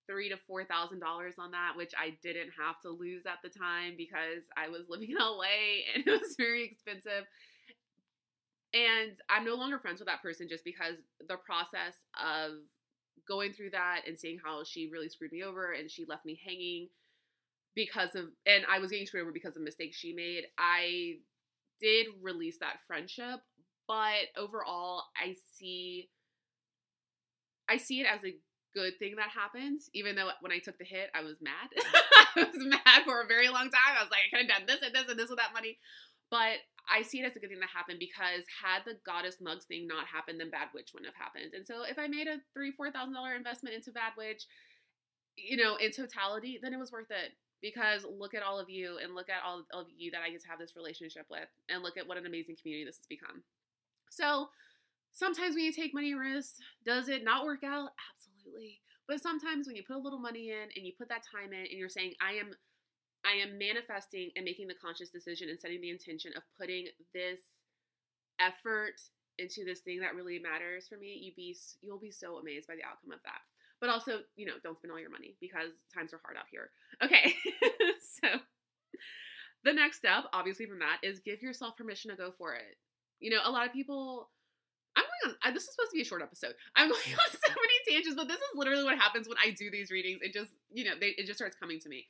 [0.07, 3.49] three to four thousand dollars on that which i didn't have to lose at the
[3.49, 5.43] time because i was living in la
[5.95, 7.25] and it was very expensive
[8.73, 10.95] and i'm no longer friends with that person just because
[11.27, 12.51] the process of
[13.27, 16.39] going through that and seeing how she really screwed me over and she left me
[16.45, 16.87] hanging
[17.75, 20.45] because of and I was getting screwed over because of mistakes she made.
[20.57, 21.17] I
[21.79, 23.39] did release that friendship,
[23.87, 26.09] but overall I see
[27.69, 28.35] I see it as a
[28.77, 31.73] good thing that happened, even though when I took the hit, I was mad.
[31.73, 32.45] Mm.
[32.45, 33.97] I was mad for a very long time.
[33.97, 35.81] I was like, I could have done this and this and this with that money.
[36.29, 39.65] But I see it as a good thing that happened because had the goddess mugs
[39.65, 41.57] thing not happened, then Bad Witch wouldn't have happened.
[41.57, 44.45] And so if I made a three, four thousand dollar investment into Bad Witch,
[45.35, 47.33] you know, in totality, then it was worth it.
[47.61, 50.41] Because look at all of you and look at all of you that I get
[50.43, 53.41] to have this relationship with, and look at what an amazing community this has become.
[54.09, 54.49] So
[55.11, 57.89] sometimes when you take money risks, does it not work out?
[58.13, 58.36] Absolutely.
[59.07, 61.59] But sometimes when you put a little money in and you put that time in
[61.59, 62.51] and you're saying, I am
[63.25, 67.41] I am manifesting and making the conscious decision and setting the intention of putting this
[68.39, 69.01] effort
[69.37, 72.75] into this thing that really matters for me, you be you'll be so amazed by
[72.75, 73.41] the outcome of that.
[73.79, 76.71] But also, you know, don't spend all your money because times are hard out here.
[77.03, 77.33] Okay.
[78.21, 78.39] so
[79.63, 82.77] the next step, obviously from that, is give yourself permission to go for it.
[83.19, 84.29] You know, a lot of people
[85.23, 86.53] going on this is supposed to be a short episode.
[86.75, 89.71] I'm going on so many tangents, but this is literally what happens when I do
[89.71, 90.19] these readings.
[90.21, 92.07] It just, you know, they, it just starts coming to me.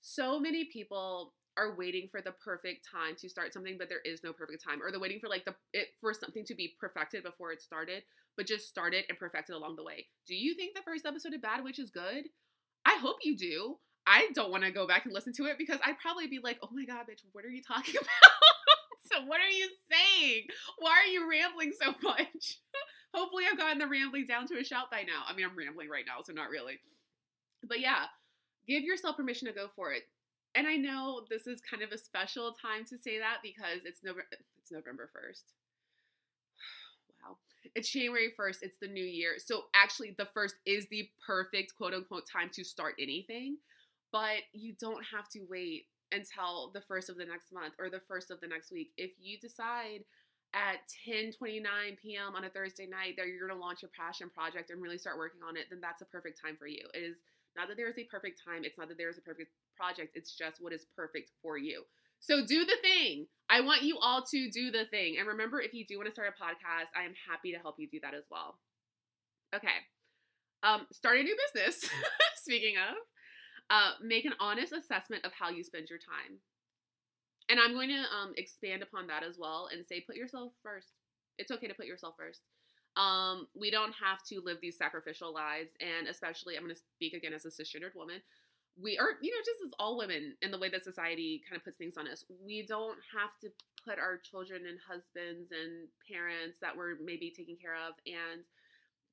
[0.00, 4.24] So many people are waiting for the perfect time to start something but there is
[4.24, 7.22] no perfect time or they're waiting for like the it for something to be perfected
[7.22, 8.02] before it started
[8.36, 10.06] but just started and perfected along the way.
[10.26, 12.24] Do you think the first episode of bad witch is good?
[12.84, 13.76] I hope you do.
[14.06, 16.58] I don't want to go back and listen to it because i'd probably be like
[16.62, 18.10] oh my god bitch what are you talking about
[19.26, 20.44] what are you saying
[20.78, 22.58] why are you rambling so much
[23.14, 25.88] hopefully i've gotten the rambling down to a shout by now i mean i'm rambling
[25.88, 26.78] right now so not really
[27.68, 28.06] but yeah
[28.66, 30.04] give yourself permission to go for it.
[30.54, 34.02] And I know this is kind of a special time to say that because it's
[34.02, 35.42] November it's November 1st.
[37.28, 37.36] wow.
[37.74, 39.34] It's January 1st, it's the new year.
[39.38, 43.56] So actually the first is the perfect quote unquote time to start anything,
[44.12, 48.02] but you don't have to wait until the first of the next month or the
[48.08, 48.92] first of the next week.
[48.96, 50.04] If you decide
[50.54, 52.34] at 10 29 p.m.
[52.34, 55.40] on a Thursday night that you're gonna launch your passion project and really start working
[55.46, 56.86] on it, then that's a perfect time for you.
[56.94, 57.16] It is
[57.56, 60.16] not that there is a perfect time, it's not that there is a perfect project,
[60.16, 61.82] it's just what is perfect for you.
[62.20, 63.26] So do the thing.
[63.50, 65.16] I want you all to do the thing.
[65.18, 67.76] And remember, if you do want to start a podcast, I am happy to help
[67.78, 68.58] you do that as well.
[69.54, 69.84] Okay.
[70.62, 71.90] Um, start a new business.
[72.36, 72.96] Speaking of,
[73.70, 76.38] uh, make an honest assessment of how you spend your time.
[77.48, 80.92] And I'm going to um, expand upon that as well and say, put yourself first.
[81.38, 82.40] It's okay to put yourself first.
[82.96, 87.12] Um, we don't have to live these sacrificial lives, and especially, I'm going to speak
[87.12, 88.22] again as a cisgendered woman.
[88.80, 91.64] We are, you know, just as all women in the way that society kind of
[91.64, 93.50] puts things on us, we don't have to
[93.84, 98.42] put our children and husbands and parents that we're maybe taking care of and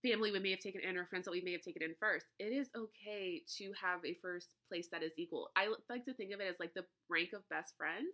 [0.04, 2.26] family we may have taken in or friends that we may have taken in first.
[2.40, 5.50] It is okay to have a first place that is equal.
[5.56, 8.10] I like to think of it as like the rank of best friends.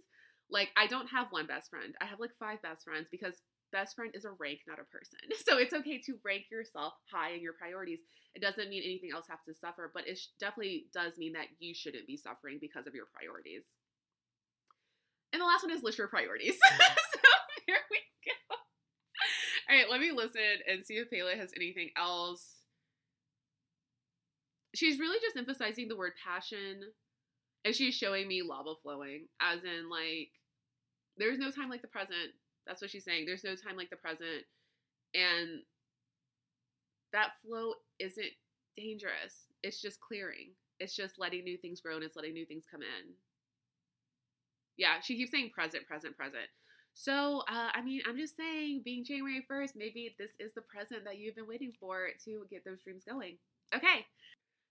[0.50, 1.96] Like I don't have one best friend.
[2.02, 3.36] I have like five best friends because
[3.72, 5.20] best friend is a rank, not a person.
[5.46, 8.02] So it's okay to rank yourself high in your priorities.
[8.36, 11.74] It doesn't mean anything else has to suffer, but it definitely does mean that you
[11.74, 13.64] shouldn't be suffering because of your priorities.
[15.34, 16.58] And the last one is list your priorities.
[17.14, 17.20] so
[17.68, 18.00] there we.
[19.70, 22.56] All right, let me listen and see if Pele has anything else.
[24.74, 26.82] She's really just emphasizing the word passion
[27.66, 30.30] and she's showing me lava flowing, as in, like,
[31.18, 32.32] there's no time like the present.
[32.66, 33.26] That's what she's saying.
[33.26, 34.46] There's no time like the present.
[35.14, 35.64] And
[37.12, 38.32] that flow isn't
[38.78, 39.48] dangerous.
[39.64, 40.52] It's just clearing.
[40.80, 43.14] It's just letting new things grow and it's letting new things come in.
[44.78, 46.48] Yeah, she keeps saying present, present, present.
[47.00, 51.04] So, uh, I mean, I'm just saying, being January 1st, maybe this is the present
[51.06, 53.38] that you've been waiting for to get those dreams going.
[53.74, 54.04] Okay,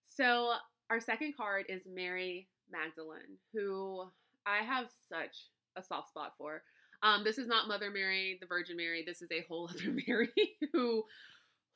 [0.08, 0.54] so
[0.90, 4.06] our second card is Mary Magdalene, who
[4.44, 5.36] I have such
[5.76, 6.62] a soft spot for.
[7.04, 9.04] Um, this is not Mother Mary, the Virgin Mary.
[9.06, 10.32] This is a whole other Mary
[10.72, 11.04] who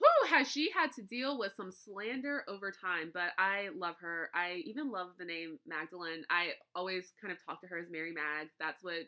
[0.01, 4.31] who has she had to deal with some slander over time, but I love her.
[4.35, 6.25] I even love the name Magdalene.
[6.29, 8.49] I always kind of talk to her as Mary Mag.
[8.59, 9.05] That's what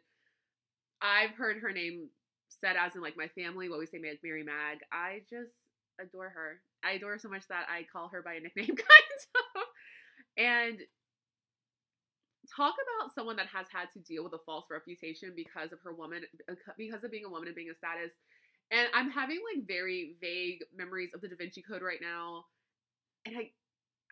[1.03, 2.09] I've heard her name
[2.49, 4.79] said as in like my family will always say Mary Mag.
[4.93, 5.53] I just
[6.01, 6.61] adore her.
[6.85, 8.79] I adore her so much that I call her by a nickname kind
[9.57, 9.63] of.
[10.37, 10.79] And
[12.57, 15.95] talk about someone that has had to deal with a false reputation because of her
[15.95, 18.11] woman uh, because of being a woman and being a status
[18.71, 22.47] and I'm having like very vague memories of the Da Vinci Code right now.
[23.27, 23.51] And I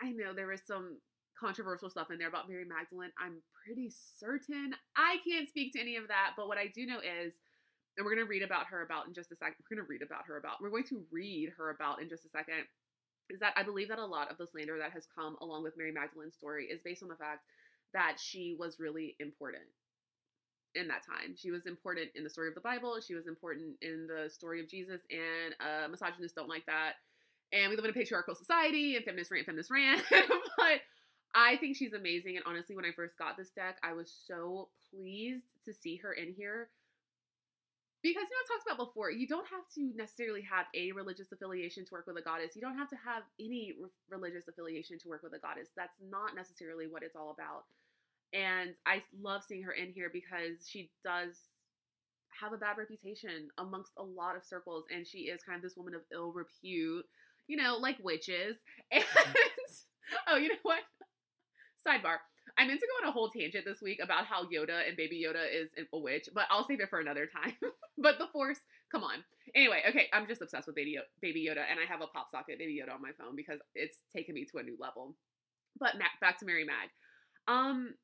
[0.02, 0.98] I know there was some
[1.40, 3.10] controversial stuff in there about Mary Magdalene.
[3.18, 7.00] I'm pretty certain I can't speak to any of that, but what I do know
[7.00, 7.34] is
[7.96, 9.56] and we're going to read about her about in just a second.
[9.60, 10.62] We're going to read about her about.
[10.62, 12.64] We're going to read her about in just a second.
[13.28, 15.76] Is that I believe that a lot of the slander that has come along with
[15.76, 17.44] Mary Magdalene's story is based on the fact
[17.92, 19.64] that she was really important
[20.74, 21.34] in that time.
[21.36, 22.98] She was important in the story of the Bible.
[23.00, 26.94] She was important in the story of Jesus, and uh, misogynists don't like that.
[27.52, 30.02] And we live in a patriarchal society, and feminists rant, feminists rant.
[30.10, 30.80] but
[31.34, 32.36] I think she's amazing.
[32.36, 36.12] And honestly, when I first got this deck, I was so pleased to see her
[36.12, 36.68] in here.
[38.02, 41.32] Because you know, I've talked about before, you don't have to necessarily have a religious
[41.32, 42.56] affiliation to work with a goddess.
[42.56, 45.68] You don't have to have any re- religious affiliation to work with a goddess.
[45.76, 47.64] That's not necessarily what it's all about.
[48.32, 51.36] And I love seeing her in here because she does
[52.40, 55.76] have a bad reputation amongst a lot of circles, and she is kind of this
[55.76, 57.04] woman of ill repute,
[57.48, 58.56] you know, like witches.
[58.92, 59.04] And
[60.28, 60.80] oh, you know what?
[61.86, 62.18] Sidebar.
[62.58, 65.24] I meant to go on a whole tangent this week about how Yoda and Baby
[65.24, 67.54] Yoda is a witch, but I'll save it for another time.
[67.98, 68.58] but the Force,
[68.90, 69.24] come on.
[69.54, 72.80] Anyway, okay, I'm just obsessed with Baby Yoda, and I have a pop socket Baby
[72.80, 75.14] Yoda on my phone because it's taken me to a new level.
[75.78, 76.90] But back to Mary Mag.
[77.48, 77.94] Um,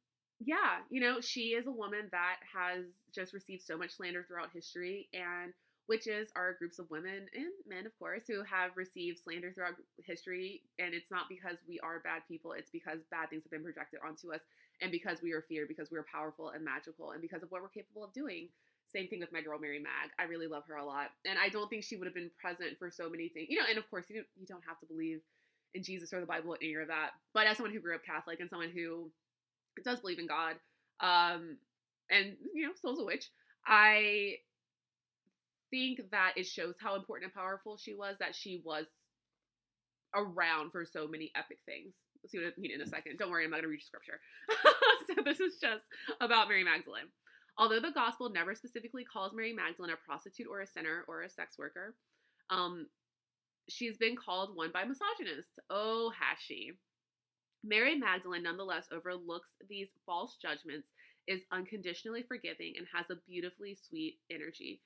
[0.40, 2.84] yeah, you know, she is a woman that has
[3.14, 5.52] just received so much slander throughout history, and
[5.88, 10.62] witches are groups of women and men, of course, who have received slander throughout history.
[10.78, 14.00] And it's not because we are bad people, it's because bad things have been projected
[14.06, 14.40] onto us,
[14.80, 17.62] and because we are feared, because we are powerful and magical, and because of what
[17.62, 18.48] we're capable of doing.
[18.92, 20.10] Same thing with my girl Mary Mag.
[20.18, 22.78] I really love her a lot, and I don't think she would have been present
[22.78, 23.48] for so many things.
[23.50, 25.20] You know, and of course, you don't, you don't have to believe
[25.74, 27.10] in Jesus or the Bible or any of that.
[27.34, 29.10] But as someone who grew up Catholic and someone who
[29.84, 30.54] does believe in God,
[31.00, 31.56] um,
[32.10, 33.28] and you know, soul's a witch.
[33.66, 34.36] I
[35.70, 38.16] think that it shows how important and powerful she was.
[38.18, 38.86] That she was
[40.14, 41.94] around for so many epic things.
[42.22, 43.18] We'll see what I mean in a second.
[43.18, 44.20] Don't worry, I'm not going to read scripture.
[45.06, 45.82] so this is just
[46.20, 47.08] about Mary Magdalene.
[47.58, 51.30] Although the gospel never specifically calls Mary Magdalene a prostitute or a sinner or a
[51.30, 51.94] sex worker,
[52.50, 52.86] um,
[53.68, 55.58] she's been called one by misogynists.
[55.70, 56.72] Oh, has she?
[57.64, 60.88] Mary Magdalene nonetheless overlooks these false judgments,
[61.26, 64.80] is unconditionally forgiving, and has a beautifully sweet energy.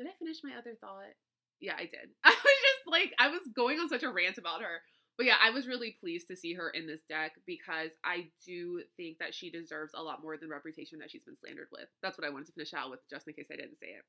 [0.00, 1.12] Did I finish my other thought?
[1.60, 2.08] Yeah, I did.
[2.24, 4.80] I was just like, I was going on such a rant about her.
[5.18, 8.80] But yeah, I was really pleased to see her in this deck because I do
[8.96, 11.84] think that she deserves a lot more than reputation that she's been slandered with.
[12.02, 14.04] That's what I wanted to finish out with, just in case I didn't say it.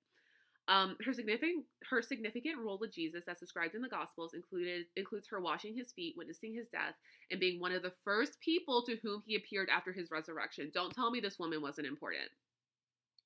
[0.70, 5.28] Um, her significant her significant role with Jesus, as described in the Gospels, included includes
[5.28, 6.96] her washing his feet, witnessing his death,
[7.30, 10.72] and being one of the first people to whom he appeared after his resurrection.
[10.74, 12.30] Don't tell me this woman wasn't important.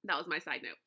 [0.05, 0.79] That was my side note.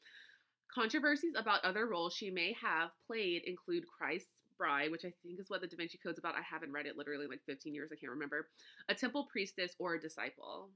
[0.73, 5.49] Controversies about other roles she may have played include Christ's bride, which I think is
[5.49, 6.35] what the Da Vinci Code's about.
[6.35, 8.49] I haven't read it literally like 15 years, I can't remember.
[8.89, 10.71] A temple priestess or a disciple.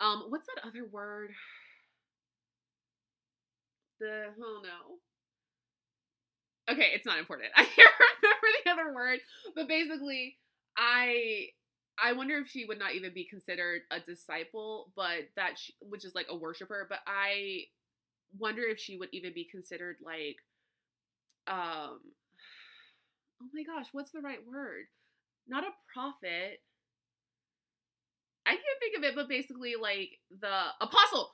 [0.00, 1.30] Um, what's that other word?
[4.00, 4.98] the oh no.
[6.72, 7.50] Okay, it's not important.
[7.56, 7.92] I can't
[8.22, 9.20] remember the other word,
[9.54, 10.36] but basically,
[10.76, 11.48] I
[12.02, 16.04] I wonder if she would not even be considered a disciple, but that she, which
[16.04, 16.86] is like a worshiper.
[16.88, 17.64] But I
[18.38, 20.36] wonder if she would even be considered like,
[21.46, 22.00] um,
[23.42, 24.84] oh my gosh, what's the right word?
[25.48, 26.60] Not a prophet.
[28.46, 30.10] I can't think of it, but basically like
[30.40, 31.30] the apostle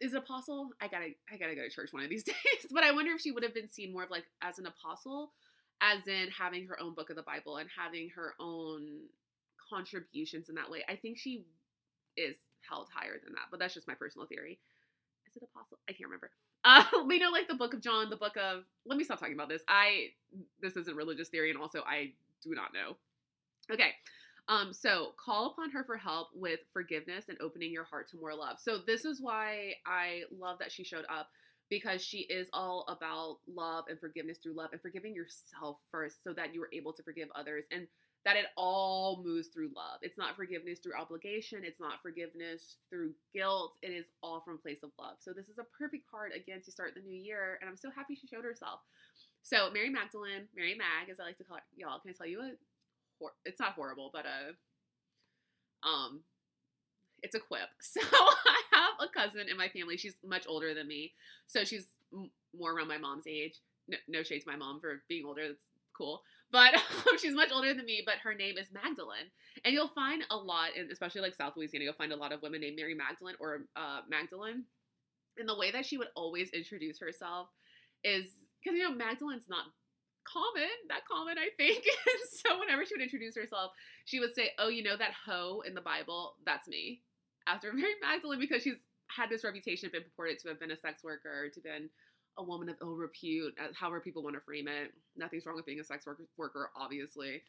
[0.00, 0.70] is apostle.
[0.80, 2.34] I gotta I gotta go to church one of these days.
[2.72, 5.32] but I wonder if she would have been seen more of like as an apostle,
[5.80, 9.00] as in having her own book of the Bible and having her own
[9.72, 10.84] contributions in that way.
[10.88, 11.44] I think she
[12.16, 12.36] is
[12.68, 14.58] held higher than that, but that's just my personal theory.
[15.36, 15.78] Is it apostle?
[15.88, 16.30] I can't remember.
[16.62, 18.64] Uh, we know like the book of John, the book of.
[18.84, 19.62] Let me stop talking about this.
[19.66, 20.08] I
[20.60, 22.12] this isn't religious theory, and also I
[22.42, 22.96] do not know.
[23.72, 23.92] Okay.
[24.46, 28.34] Um, so call upon her for help with forgiveness and opening your heart to more
[28.34, 28.58] love.
[28.60, 31.30] So this is why I love that she showed up
[31.70, 36.32] because she is all about love and forgiveness through love and forgiving yourself first so
[36.32, 37.86] that you are able to forgive others and
[38.24, 39.98] that it all moves through love.
[40.02, 43.76] It's not forgiveness through obligation, it's not forgiveness through guilt.
[43.82, 45.16] It is all from a place of love.
[45.20, 47.90] So this is a perfect card again to start the new year and I'm so
[47.90, 48.80] happy she showed herself.
[49.42, 52.26] So Mary Magdalene, Mary Mag as I like to call her, y'all, can I tell
[52.26, 52.50] you a
[53.44, 54.52] it's not horrible, but uh
[55.88, 56.20] um
[57.22, 57.68] it's a quip.
[57.80, 59.96] So I have a cousin in my family.
[59.96, 61.12] She's much older than me.
[61.46, 63.54] So she's m- more around my mom's age.
[63.88, 65.48] No, no shade to my mom for being older.
[65.48, 65.64] That's
[65.96, 66.22] cool.
[66.52, 66.74] But
[67.08, 69.30] um, she's much older than me, but her name is Magdalene.
[69.64, 72.42] And you'll find a lot, in, especially like South Louisiana, you'll find a lot of
[72.42, 74.64] women named Mary Magdalene or uh, Magdalene.
[75.38, 77.48] And the way that she would always introduce herself
[78.04, 78.26] is
[78.62, 79.64] because, you know, Magdalene's not
[80.24, 81.84] common, that common, I think.
[82.44, 83.72] so whenever she would introduce herself,
[84.04, 86.34] she would say, Oh, you know that hoe in the Bible?
[86.44, 87.02] That's me.
[87.46, 88.76] After Mary Magdalene, because she's
[89.08, 91.90] had this reputation of being purported to have been a sex worker, to been
[92.40, 94.92] a woman of ill repute, uh, however people want to frame it.
[95.16, 97.42] Nothing's wrong with being a sex worker, obviously.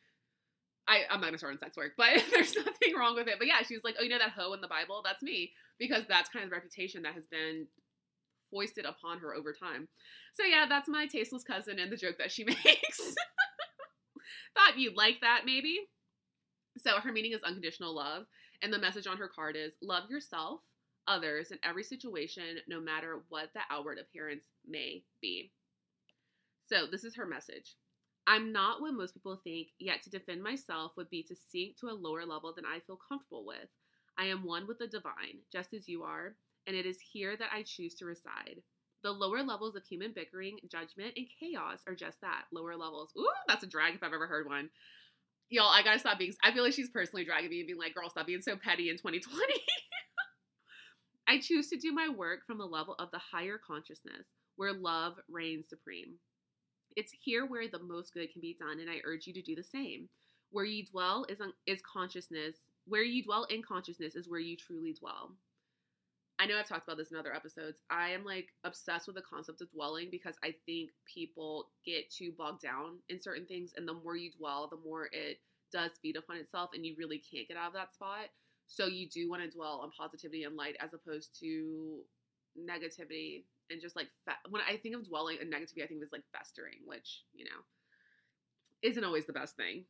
[0.88, 3.36] I, I'm not gonna start on sex work, but there's nothing wrong with it.
[3.38, 5.02] But yeah, she was like, oh, you know that hoe in the Bible?
[5.04, 5.52] That's me.
[5.80, 7.68] Because that's kind of the reputation that has been
[8.52, 9.88] foisted upon her over time.
[10.34, 12.66] So yeah, that's my tasteless cousin and the joke that she makes.
[14.56, 15.80] Thought you'd like that, maybe.
[16.78, 18.26] So her meaning is unconditional love,
[18.62, 20.62] and the message on her card is love yourself,
[21.08, 25.52] others in every situation, no matter what the outward appearance may be.
[26.66, 27.76] So, this is her message.
[28.28, 31.90] I'm not what most people think, yet to defend myself would be to sink to
[31.90, 33.68] a lower level than I feel comfortable with.
[34.18, 36.36] I am one with the divine, just as you are,
[36.68, 38.62] and it is here that I choose to reside.
[39.04, 43.12] The lower levels of human bickering, judgment, and chaos are just that lower levels.
[43.18, 44.70] Ooh, that's a drag if I've ever heard one.
[45.50, 46.34] Y'all, I gotta stop being.
[46.44, 48.90] I feel like she's personally dragging me and being like, girl, stop being so petty
[48.90, 49.54] in 2020.
[51.28, 55.14] I choose to do my work from the level of the higher consciousness, where love
[55.30, 56.16] reigns supreme.
[56.96, 59.56] It's here where the most good can be done, and I urge you to do
[59.56, 60.10] the same.
[60.50, 62.56] Where you dwell is, un- is consciousness.
[62.86, 65.32] Where you dwell in consciousness is where you truly dwell.
[66.40, 67.80] I know I've talked about this in other episodes.
[67.92, 72.34] I am like obsessed with the concept of dwelling because I think people get too
[72.36, 75.40] bogged down in certain things, and the more you dwell, the more it
[75.72, 78.30] does feed upon itself, and you really can't get out of that spot.
[78.72, 82.00] So you do want to dwell on positivity and light as opposed to
[82.58, 86.10] negativity and just like fe- when I think of dwelling and negativity, I think of
[86.12, 87.60] like festering, which you know
[88.82, 89.84] isn't always the best thing.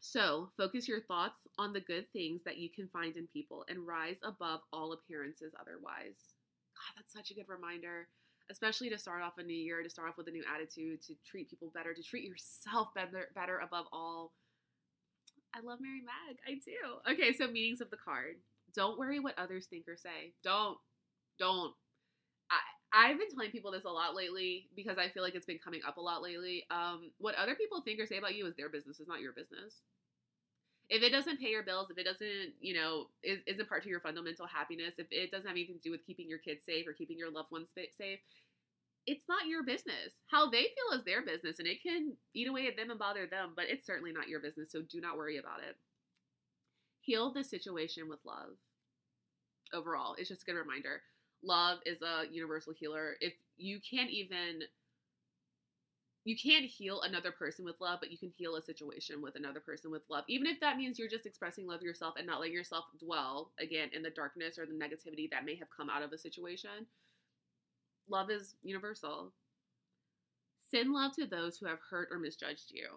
[0.00, 3.86] So focus your thoughts on the good things that you can find in people and
[3.86, 6.36] rise above all appearances otherwise.
[6.76, 8.06] God, that's such a good reminder,
[8.50, 11.14] especially to start off a new year, to start off with a new attitude, to
[11.24, 14.32] treat people better, to treat yourself better, better above all
[15.56, 16.36] I love Mary Mag.
[16.46, 17.12] I do.
[17.12, 18.36] Okay, so meanings of the card.
[18.74, 20.34] Don't worry what others think or say.
[20.44, 20.76] Don't.
[21.38, 21.72] Don't.
[22.50, 25.58] I, I've been telling people this a lot lately because I feel like it's been
[25.62, 26.64] coming up a lot lately.
[26.70, 29.00] Um, what other people think or say about you is their business.
[29.00, 29.80] It's not your business.
[30.88, 33.88] If it doesn't pay your bills, if it doesn't, you know, is, isn't part of
[33.88, 36.86] your fundamental happiness, if it doesn't have anything to do with keeping your kids safe
[36.86, 38.20] or keeping your loved ones safe,
[39.06, 40.18] it's not your business.
[40.26, 43.26] How they feel is their business and it can eat away at them and bother
[43.26, 45.76] them, but it's certainly not your business, so do not worry about it.
[47.00, 48.58] Heal the situation with love.
[49.72, 51.02] Overall, it's just a good reminder.
[51.42, 53.16] Love is a universal healer.
[53.20, 54.62] If you can't even
[56.24, 59.60] you can't heal another person with love, but you can heal a situation with another
[59.60, 60.24] person with love.
[60.26, 63.90] Even if that means you're just expressing love yourself and not letting yourself dwell again
[63.92, 66.84] in the darkness or the negativity that may have come out of a situation
[68.08, 69.32] love is universal.
[70.70, 72.88] Send love to those who have hurt or misjudged you.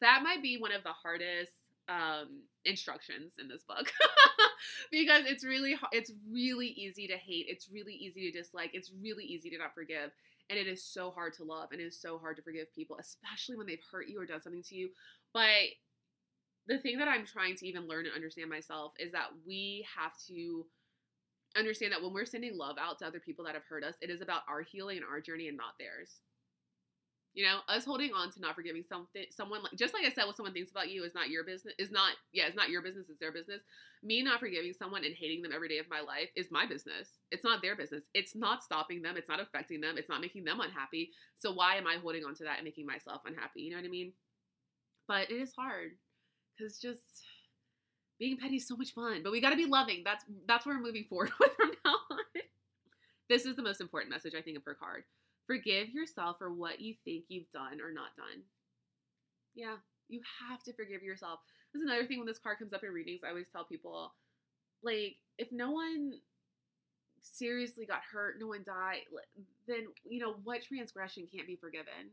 [0.00, 1.52] That might be one of the hardest
[1.88, 3.92] um, instructions in this book
[4.90, 7.46] because it's really it's really easy to hate.
[7.48, 8.70] It's really easy to dislike.
[8.72, 10.10] It's really easy to not forgive.
[10.50, 12.96] And it is so hard to love and it is so hard to forgive people,
[13.00, 14.90] especially when they've hurt you or done something to you.
[15.32, 15.72] But
[16.66, 20.12] the thing that I'm trying to even learn and understand myself is that we have
[20.28, 20.66] to
[21.56, 24.10] understand that when we're sending love out to other people that have hurt us, it
[24.10, 26.20] is about our healing and our journey and not theirs.
[27.34, 30.24] You know, us holding on to not forgiving something, someone like just like I said,
[30.24, 31.74] what someone thinks about you is not your business.
[31.80, 33.08] Is not yeah, it's not your business.
[33.10, 33.60] It's their business.
[34.04, 37.08] Me not forgiving someone and hating them every day of my life is my business.
[37.32, 38.04] It's not their business.
[38.14, 39.16] It's not stopping them.
[39.16, 39.98] It's not affecting them.
[39.98, 41.10] It's not making them unhappy.
[41.36, 43.62] So why am I holding on to that and making myself unhappy?
[43.62, 44.12] You know what I mean?
[45.08, 45.90] But it is hard
[46.56, 47.02] because just
[48.24, 49.20] being petty is so much fun.
[49.22, 50.02] But we got to be loving.
[50.02, 52.18] That's that's where we're moving forward with from now on.
[53.28, 55.04] This is the most important message I think of her card.
[55.46, 58.42] Forgive yourself for what you think you've done or not done.
[59.54, 59.76] Yeah,
[60.08, 61.40] you have to forgive yourself.
[61.72, 64.12] This is another thing when this card comes up in readings, I always tell people
[64.82, 66.12] like, if no one
[67.22, 69.00] seriously got hurt, no one died,
[69.66, 72.12] then, you know, what transgression can't be forgiven?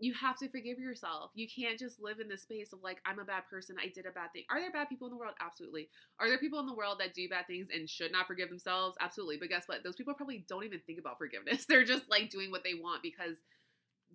[0.00, 1.30] You have to forgive yourself.
[1.34, 3.76] You can't just live in this space of like, I'm a bad person.
[3.78, 4.44] I did a bad thing.
[4.50, 5.34] Are there bad people in the world?
[5.40, 5.90] Absolutely.
[6.18, 8.96] Are there people in the world that do bad things and should not forgive themselves?
[8.98, 9.36] Absolutely.
[9.36, 9.84] But guess what?
[9.84, 11.66] Those people probably don't even think about forgiveness.
[11.68, 13.36] They're just like doing what they want because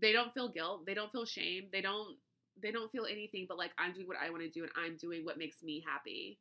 [0.02, 0.88] they don't feel guilt.
[0.88, 1.68] They don't feel shame.
[1.72, 2.18] They don't
[2.62, 4.96] they don't feel anything but like I'm doing what I want to do and I'm
[4.96, 6.40] doing what makes me happy.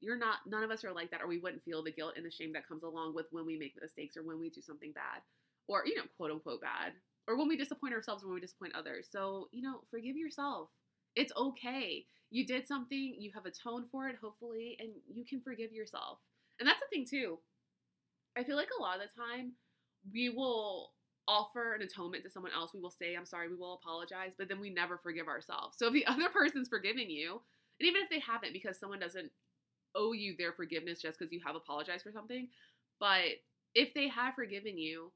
[0.00, 2.26] You're not none of us are like that or we wouldn't feel the guilt and
[2.26, 4.92] the shame that comes along with when we make mistakes or when we do something
[4.92, 5.22] bad
[5.68, 6.92] or you know, quote unquote bad
[7.28, 9.08] or when we disappoint ourselves or when we disappoint others.
[9.10, 10.70] So, you know, forgive yourself.
[11.16, 12.04] It's okay.
[12.30, 16.18] You did something, you have atoned for it, hopefully, and you can forgive yourself.
[16.58, 17.38] And that's the thing, too.
[18.36, 19.52] I feel like a lot of the time
[20.12, 20.90] we will
[21.26, 22.74] offer an atonement to someone else.
[22.74, 25.76] We will say, I'm sorry, we will apologize, but then we never forgive ourselves.
[25.78, 27.40] So if the other person's forgiving you,
[27.80, 29.30] and even if they haven't, because someone doesn't
[29.94, 32.48] owe you their forgiveness just because you have apologized for something,
[33.00, 33.40] but
[33.74, 35.12] if they have forgiven you,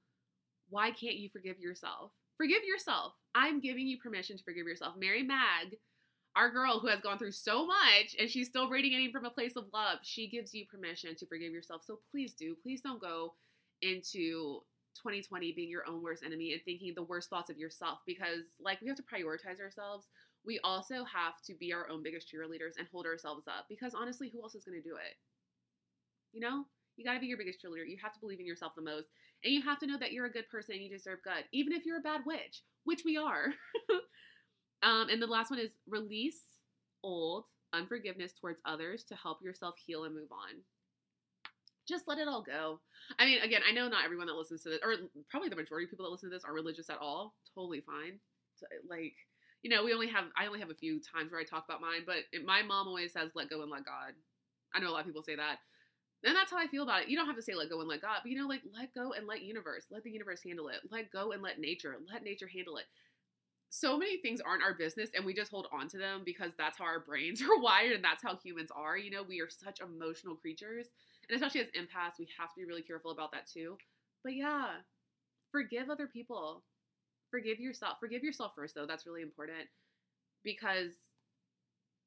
[0.70, 2.12] why can't you forgive yourself?
[2.36, 3.14] Forgive yourself.
[3.34, 4.94] I'm giving you permission to forgive yourself.
[4.98, 5.76] Mary Mag,
[6.36, 9.56] our girl who has gone through so much and she's still radiating from a place
[9.56, 11.82] of love, she gives you permission to forgive yourself.
[11.84, 12.54] So please do.
[12.62, 13.34] Please don't go
[13.82, 14.60] into
[14.94, 18.80] 2020 being your own worst enemy and thinking the worst thoughts of yourself because, like,
[18.80, 20.06] we have to prioritize ourselves.
[20.44, 24.30] We also have to be our own biggest cheerleaders and hold ourselves up because honestly,
[24.32, 25.16] who else is going to do it?
[26.32, 26.64] You know?
[26.98, 27.88] You got to be your biggest cheerleader.
[27.88, 29.08] You have to believe in yourself the most.
[29.44, 31.72] And you have to know that you're a good person and you deserve good, even
[31.72, 33.46] if you're a bad witch, which we are.
[34.82, 36.40] um, and the last one is release
[37.04, 40.60] old unforgiveness towards others to help yourself heal and move on.
[41.86, 42.80] Just let it all go.
[43.18, 44.94] I mean, again, I know not everyone that listens to this, or
[45.30, 47.34] probably the majority of people that listen to this, are religious at all.
[47.54, 48.18] Totally fine.
[48.56, 49.14] So, like,
[49.62, 51.80] you know, we only have I only have a few times where I talk about
[51.80, 54.12] mine, but my mom always says, "Let go and let God."
[54.74, 55.58] I know a lot of people say that,
[56.24, 57.08] and that's how I feel about it.
[57.08, 58.94] You don't have to say let go and let God, but you know, like let
[58.94, 60.78] go and let universe, let the universe handle it.
[60.90, 62.84] Let go and let nature, let nature handle it.
[63.70, 66.78] So many things aren't our business and we just hold on to them because that's
[66.78, 68.96] how our brains are wired and that's how humans are.
[68.96, 70.86] You know, we are such emotional creatures.
[71.28, 73.76] And especially as empaths, we have to be really careful about that too.
[74.24, 74.68] But yeah,
[75.52, 76.64] forgive other people.
[77.30, 77.98] Forgive yourself.
[78.00, 78.86] Forgive yourself first though.
[78.86, 79.68] That's really important
[80.44, 80.92] because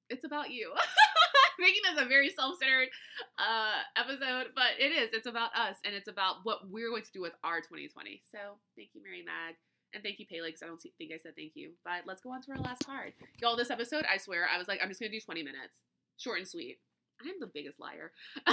[0.09, 0.73] it's about you.
[1.59, 2.89] making this a very self-centered
[3.39, 5.11] uh, episode, but it is.
[5.13, 8.21] It's about us, and it's about what we're going to do with our 2020.
[8.31, 8.37] So
[8.75, 9.55] thank you, Mary Mag.
[9.93, 10.63] And thank you, Palix.
[10.63, 11.71] I don't think I said thank you.
[11.83, 13.13] But let's go on to our last card.
[13.41, 15.83] Y'all, this episode, I swear, I was like, I'm just going to do 20 minutes.
[16.17, 16.79] Short and sweet.
[17.21, 18.11] I'm the biggest liar.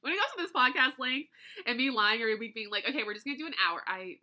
[0.00, 1.28] when it comes to this podcast length
[1.66, 3.82] and me lying every week being like, okay, we're just going to do an hour,
[3.86, 4.16] I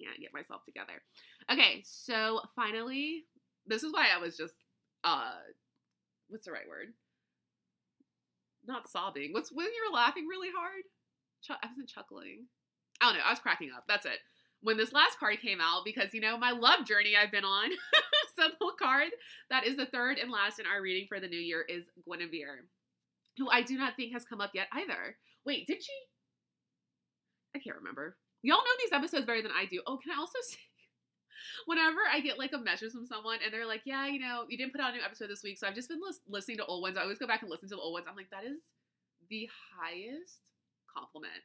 [0.00, 1.02] can't get myself together.
[1.50, 3.24] Okay, so finally,
[3.66, 4.54] this is why I was just
[5.04, 5.32] uh
[6.28, 6.88] what's the right word?
[8.66, 9.32] Not sobbing.
[9.32, 10.82] What's when you're laughing really hard?
[11.42, 12.46] Ch- I wasn't chuckling.
[13.00, 13.24] I don't know.
[13.24, 13.84] I was cracking up.
[13.88, 14.18] That's it.
[14.60, 17.70] When this last card came out, because you know my love journey I've been on.
[18.36, 19.08] so the card
[19.50, 22.64] that is the third and last in our reading for the new year is Guinevere,
[23.38, 25.16] who I do not think has come up yet either.
[25.46, 25.92] Wait, did she?
[27.54, 28.16] I can't remember.
[28.42, 29.80] Y'all know these episodes better than I do.
[29.86, 30.58] Oh, can I also say
[31.66, 34.56] whenever I get like a message from someone and they're like, yeah, you know, you
[34.56, 36.66] didn't put out a new episode this week, so I've just been lis- listening to
[36.66, 36.96] old ones.
[36.96, 38.06] I always go back and listen to the old ones.
[38.08, 38.58] I'm like, that is
[39.30, 40.40] the highest
[40.92, 41.42] compliment.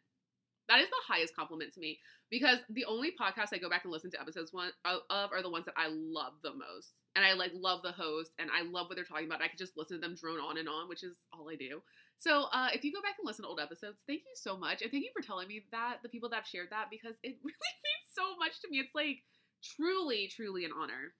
[0.69, 1.99] That is the highest compliment to me
[2.31, 5.49] because the only podcasts I go back and listen to episodes one of are the
[5.49, 8.87] ones that I love the most, and I like love the host and I love
[8.87, 9.41] what they're talking about.
[9.41, 11.81] I could just listen to them drone on and on, which is all I do.
[12.17, 14.81] So uh, if you go back and listen to old episodes, thank you so much,
[14.81, 17.35] and thank you for telling me that the people that have shared that because it
[17.43, 18.79] really means so much to me.
[18.79, 19.19] It's like
[19.63, 21.13] truly, truly an honor.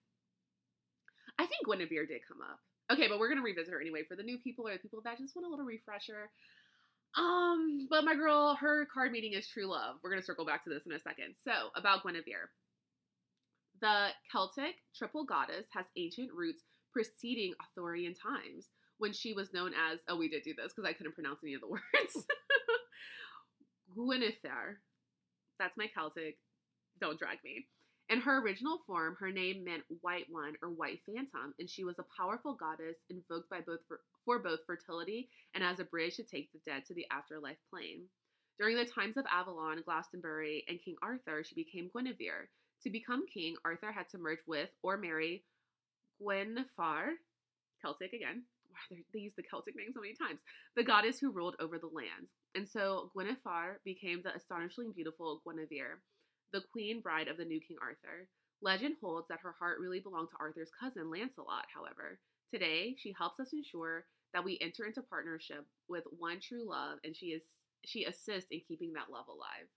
[1.39, 2.59] I think Guinevere did come up.
[2.91, 5.17] Okay, but we're gonna revisit her anyway for the new people or the people that
[5.17, 6.29] just want a little refresher.
[7.17, 9.95] Um, but my girl, her card meaning is true love.
[10.03, 11.35] We're gonna circle back to this in a second.
[11.43, 12.49] So about Guinevere.
[13.81, 18.67] The Celtic triple goddess has ancient roots preceding Arthurian times
[18.99, 21.55] when she was known as oh we did do this because I couldn't pronounce any
[21.55, 22.27] of the words.
[23.95, 24.79] Guinevere.
[25.59, 26.37] That's my Celtic.
[26.99, 27.67] Don't drag me
[28.13, 31.97] In her original form, her name meant White One or White Phantom, and she was
[31.97, 36.23] a powerful goddess invoked by both for, for both fertility and as a bridge to
[36.23, 38.03] take the dead to the afterlife plane.
[38.59, 42.49] During the times of Avalon, Glastonbury, and King Arthur, she became Guinevere.
[42.83, 45.43] To become king, Arthur had to merge with or marry
[46.21, 47.13] Gwenfar,
[47.81, 48.43] Celtic again.
[49.11, 50.39] They use the Celtic name so many times.
[50.75, 52.27] The goddess who ruled over the land.
[52.53, 55.97] And so Gwenfar became the astonishingly beautiful Guinevere,
[56.53, 58.29] the queen bride of the new King Arthur.
[58.61, 62.19] Legend holds that her heart really belonged to Arthur's cousin Lancelot, however.
[62.53, 67.15] Today, she helps us ensure that we enter into partnership with one true love, and
[67.15, 67.41] she is
[67.85, 69.67] she assists in keeping that love alive.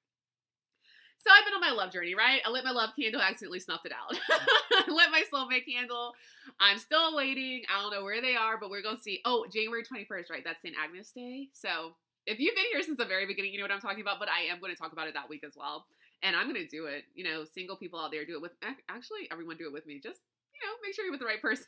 [1.18, 2.40] So I've been on my love journey, right?
[2.46, 4.16] I lit my love candle, accidentally snuffed it out.
[4.30, 6.12] I lit my soulmate candle.
[6.60, 7.62] I'm still waiting.
[7.66, 9.22] I don't know where they are, but we're gonna see.
[9.24, 10.44] Oh, January 21st, right?
[10.44, 10.76] That's St.
[10.78, 11.48] Agnes Day.
[11.52, 11.96] So
[12.26, 14.20] if you've been here since the very beginning, you know what I'm talking about.
[14.20, 15.86] But I am to talk about it that week as well,
[16.22, 17.04] and I'm to do it.
[17.14, 18.52] You know, single people out there do it with.
[18.88, 20.00] Actually, everyone do it with me.
[20.02, 20.20] Just
[20.54, 21.66] you know, make sure you're with the right person.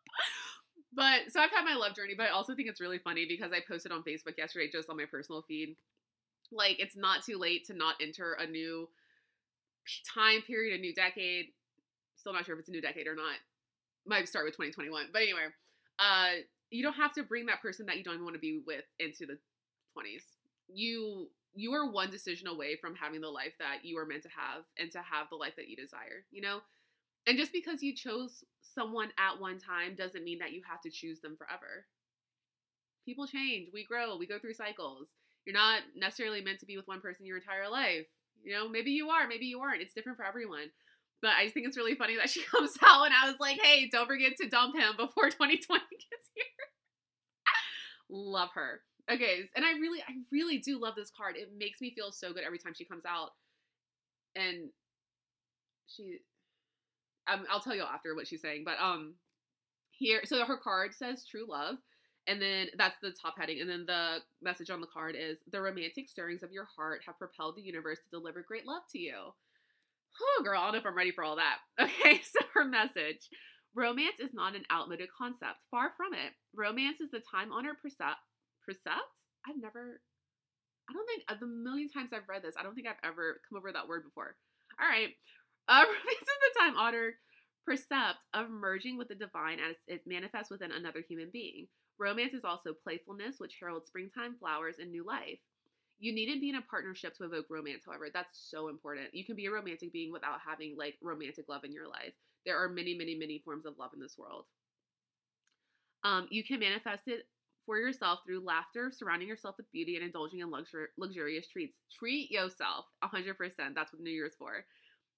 [0.94, 3.52] but so I've had my love journey, but I also think it's really funny because
[3.52, 5.76] I posted on Facebook yesterday, just on my personal feed
[6.52, 8.88] like it's not too late to not enter a new
[10.14, 11.46] time period, a new decade.
[12.16, 13.36] Still not sure if it's a new decade or not.
[14.06, 15.06] Might start with 2021.
[15.12, 15.46] But anyway,
[15.98, 18.60] uh you don't have to bring that person that you don't even want to be
[18.66, 19.38] with into the
[19.96, 20.22] 20s.
[20.68, 24.28] You you are one decision away from having the life that you are meant to
[24.28, 26.60] have and to have the life that you desire, you know?
[27.26, 30.90] And just because you chose someone at one time doesn't mean that you have to
[30.90, 31.86] choose them forever.
[33.04, 35.08] People change, we grow, we go through cycles.
[35.44, 38.06] You're not necessarily meant to be with one person your entire life.
[38.44, 39.80] You know, maybe you are, maybe you aren't.
[39.80, 40.70] It's different for everyone.
[41.22, 43.58] But I just think it's really funny that she comes out and I was like,
[43.62, 46.44] hey, don't forget to dump him before 2020 gets here.
[48.10, 48.82] love her.
[49.10, 51.36] Okay, and I really, I really do love this card.
[51.36, 53.30] It makes me feel so good every time she comes out.
[54.34, 54.70] And
[55.86, 56.18] she,
[57.32, 59.14] um, I'll tell you after what she's saying, but um,
[59.90, 61.76] here, so her card says true love.
[62.28, 63.60] And then that's the top heading.
[63.60, 67.18] And then the message on the card is the romantic stirrings of your heart have
[67.18, 69.14] propelled the universe to deliver great love to you.
[70.20, 71.58] Oh, girl, I don't know if I'm ready for all that.
[71.80, 73.28] Okay, so her message
[73.76, 75.58] romance is not an outmoded concept.
[75.70, 76.32] Far from it.
[76.54, 77.76] Romance is the time honored.
[78.66, 79.08] Precept?
[79.48, 80.02] I've never,
[80.90, 83.40] I don't think, of the million times I've read this, I don't think I've ever
[83.48, 84.36] come over that word before.
[84.80, 85.14] All right.
[85.68, 87.14] Uh, romance is the time honored
[87.66, 91.66] precept of merging with the divine as it manifests within another human being.
[91.98, 95.38] Romance is also playfulness, which heralds springtime, flowers, and new life.
[95.98, 98.08] You needn't be in a partnership to evoke romance, however.
[98.12, 99.14] That's so important.
[99.14, 102.12] You can be a romantic being without having like romantic love in your life.
[102.44, 104.44] There are many, many, many forms of love in this world.
[106.04, 107.26] Um, you can manifest it
[107.66, 111.76] for yourself through laughter, surrounding yourself with beauty, and indulging in luxur- luxurious treats.
[111.98, 113.74] Treat yourself 100%.
[113.74, 114.64] That's what New Year's for.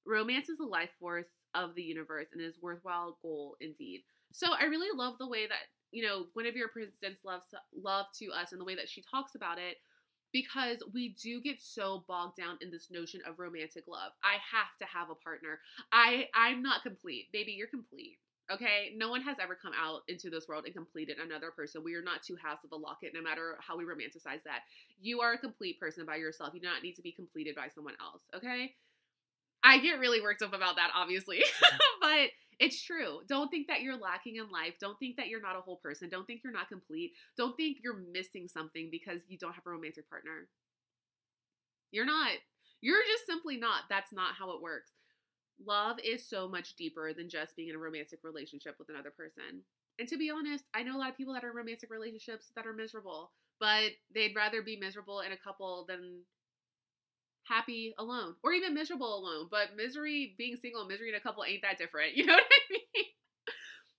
[0.06, 4.02] Romance is the life force of the universe and is worthwhile goal indeed.
[4.32, 7.42] So I really love the way that you know, Guinevere presents love
[7.74, 9.76] love to us and the way that she talks about it
[10.32, 14.12] because we do get so bogged down in this notion of romantic love.
[14.22, 15.60] I have to have a partner.
[15.92, 17.32] I I'm not complete.
[17.32, 18.18] Baby, you're complete.
[18.50, 18.92] Okay?
[18.96, 21.84] No one has ever come out into this world and completed another person.
[21.84, 24.60] We are not two halves of a locket no matter how we romanticize that.
[25.00, 26.54] You are a complete person by yourself.
[26.54, 28.74] You do not need to be completed by someone else, okay?
[29.62, 31.42] I get really worked up about that obviously.
[32.00, 33.20] but it's true.
[33.28, 34.74] Don't think that you're lacking in life.
[34.80, 36.08] Don't think that you're not a whole person.
[36.08, 37.12] Don't think you're not complete.
[37.36, 40.48] Don't think you're missing something because you don't have a romantic partner.
[41.92, 42.30] You're not.
[42.80, 43.82] You're just simply not.
[43.88, 44.90] That's not how it works.
[45.64, 49.62] Love is so much deeper than just being in a romantic relationship with another person.
[49.98, 52.52] And to be honest, I know a lot of people that are in romantic relationships
[52.54, 56.22] that are miserable, but they'd rather be miserable in a couple than
[57.44, 59.48] happy alone or even miserable alone.
[59.50, 62.12] But misery, being single, misery in a couple ain't that different.
[62.16, 63.04] You know what I mean?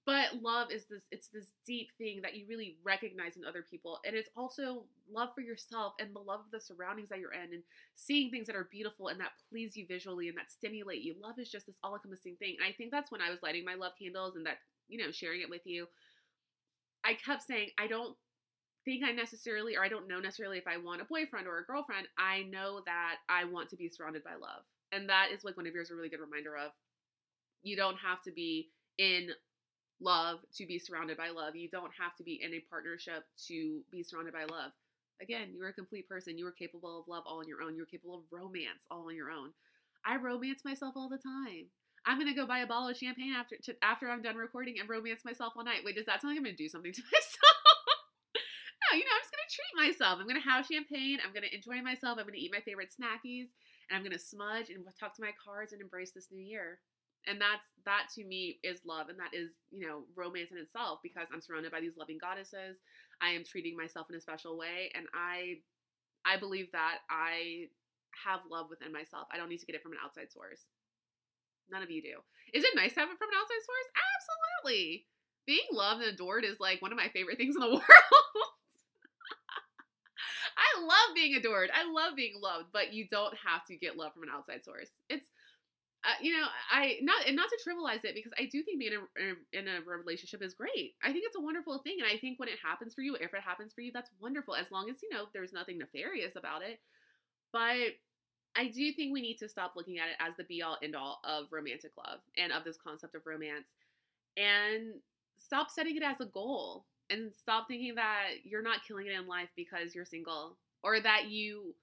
[0.05, 3.99] But love is this it's this deep thing that you really recognize in other people.
[4.05, 7.53] And it's also love for yourself and the love of the surroundings that you're in
[7.53, 7.63] and
[7.95, 11.15] seeing things that are beautiful and that please you visually and that stimulate you.
[11.21, 12.55] Love is just this all encompassing thing.
[12.59, 15.11] And I think that's when I was lighting my love candles and that, you know,
[15.11, 15.87] sharing it with you.
[17.03, 18.15] I kept saying, I don't
[18.85, 21.65] think I necessarily, or I don't know necessarily if I want a boyfriend or a
[21.65, 22.07] girlfriend.
[22.17, 24.63] I know that I want to be surrounded by love.
[24.91, 26.71] And that is like one of yours a really good reminder of.
[27.61, 29.29] You don't have to be in
[30.01, 31.55] love to be surrounded by love.
[31.55, 34.71] You don't have to be in a partnership to be surrounded by love.
[35.21, 36.37] Again, you're a complete person.
[36.37, 37.75] You are capable of love all on your own.
[37.75, 39.51] You're capable of romance all on your own.
[40.05, 41.67] I romance myself all the time.
[42.05, 44.87] I'm gonna go buy a bottle of champagne after to, after I'm done recording and
[44.87, 45.83] romance myself all night.
[45.83, 47.59] Wait, does that sound like I'm gonna do something to myself?
[48.79, 50.19] No, you know, I'm just gonna treat myself.
[50.19, 51.19] I'm gonna have champagne.
[51.19, 52.17] I'm gonna enjoy myself.
[52.17, 53.51] I'm gonna eat my favorite snackies,
[53.89, 56.79] and I'm gonna smudge and talk to my cards and embrace this new year.
[57.27, 60.99] And that's that to me is love, and that is you know romance in itself
[61.03, 62.77] because I'm surrounded by these loving goddesses.
[63.21, 65.59] I am treating myself in a special way, and I
[66.25, 67.67] I believe that I
[68.25, 69.27] have love within myself.
[69.31, 70.65] I don't need to get it from an outside source.
[71.69, 72.17] None of you do.
[72.53, 73.89] Is it nice to have it from an outside source?
[73.93, 75.05] Absolutely.
[75.45, 77.83] Being loved and adored is like one of my favorite things in the world.
[80.57, 81.69] I love being adored.
[81.73, 84.89] I love being loved, but you don't have to get love from an outside source.
[85.09, 85.25] It's
[86.05, 88.93] uh, you know, I not and not to trivialize it because I do think being
[88.93, 90.95] in a, in a relationship is great.
[91.03, 93.33] I think it's a wonderful thing, and I think when it happens for you, if
[93.33, 94.55] it happens for you, that's wonderful.
[94.55, 96.79] As long as you know there's nothing nefarious about it.
[97.51, 97.97] But
[98.55, 100.95] I do think we need to stop looking at it as the be all end
[100.95, 103.67] all of romantic love and of this concept of romance,
[104.37, 104.93] and
[105.37, 109.27] stop setting it as a goal, and stop thinking that you're not killing it in
[109.27, 111.75] life because you're single or that you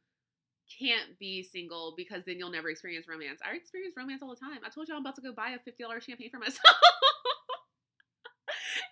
[0.78, 3.40] can't be single because then you'll never experience romance.
[3.44, 4.60] I experience romance all the time.
[4.64, 6.60] I told you I'm about to go buy a $50 champagne for myself.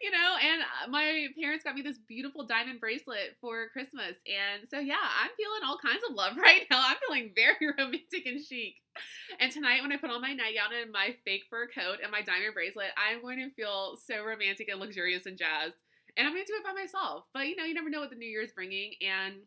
[0.02, 4.16] you know, and uh, my parents got me this beautiful diamond bracelet for Christmas.
[4.26, 6.82] And so, yeah, I'm feeling all kinds of love right now.
[6.84, 8.76] I'm feeling very romantic and chic.
[9.40, 12.22] And tonight, when I put on my nightgown and my fake fur coat and my
[12.22, 15.74] diamond bracelet, I'm going to feel so romantic and luxurious and jazzed.
[16.16, 17.24] And I'm going to do it by myself.
[17.34, 18.94] But, you know, you never know what the new year is bringing.
[19.02, 19.42] And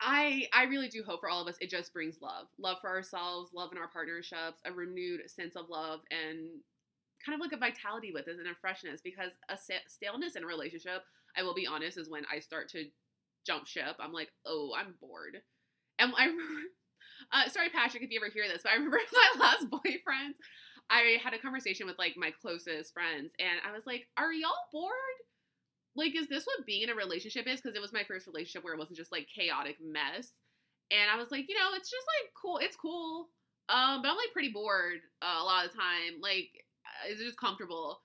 [0.00, 2.48] I I really do hope for all of us it just brings love.
[2.58, 6.48] Love for ourselves, love in our partnerships, a renewed sense of love and
[7.24, 9.56] kind of like a vitality with it and a freshness because a
[9.88, 11.02] staleness in a relationship,
[11.36, 12.86] I will be honest, is when I start to
[13.46, 13.96] jump ship.
[14.00, 15.42] I'm like, "Oh, I'm bored."
[15.98, 16.62] And I remember
[17.32, 20.34] uh, sorry Patrick if you ever hear this, but I remember my last boyfriend
[20.90, 24.52] I had a conversation with like my closest friends and I was like, "Are y'all
[24.72, 24.92] bored?"
[25.96, 27.60] Like, is this what being in a relationship is?
[27.60, 30.28] Because it was my first relationship where it wasn't just like chaotic mess.
[30.90, 32.58] And I was like, you know, it's just like cool.
[32.58, 33.28] It's cool.
[33.68, 36.20] Um, but I'm like pretty bored uh, a lot of the time.
[36.20, 38.00] Like, uh, it's just comfortable.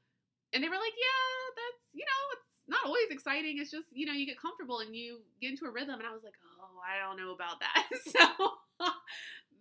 [0.53, 3.57] And they were like, yeah, that's, you know, it's not always exciting.
[3.59, 5.99] It's just, you know, you get comfortable and you get into a rhythm.
[5.99, 7.85] And I was like, oh, I don't know about that.
[8.09, 8.25] so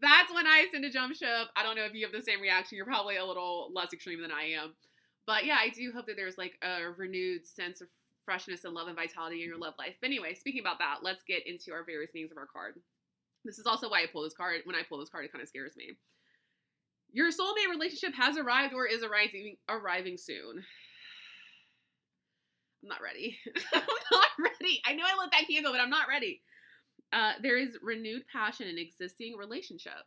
[0.00, 1.52] that's when I send a jump ship.
[1.54, 2.76] I don't know if you have the same reaction.
[2.76, 4.74] You're probably a little less extreme than I am.
[5.26, 7.88] But yeah, I do hope that there's like a renewed sense of
[8.24, 9.94] freshness and love and vitality in your love life.
[10.00, 12.74] But anyway, speaking about that, let's get into our various meanings of our card.
[13.44, 14.60] This is also why I pull this card.
[14.64, 15.92] When I pull this card, it kind of scares me.
[17.12, 20.62] Your soulmate relationship has arrived or is arriving arriving soon.
[22.82, 23.36] I'm not ready.
[23.74, 24.80] I'm not ready.
[24.86, 26.42] I know I lit that candle, but I'm not ready.
[27.12, 30.06] Uh, there is renewed passion in existing relationship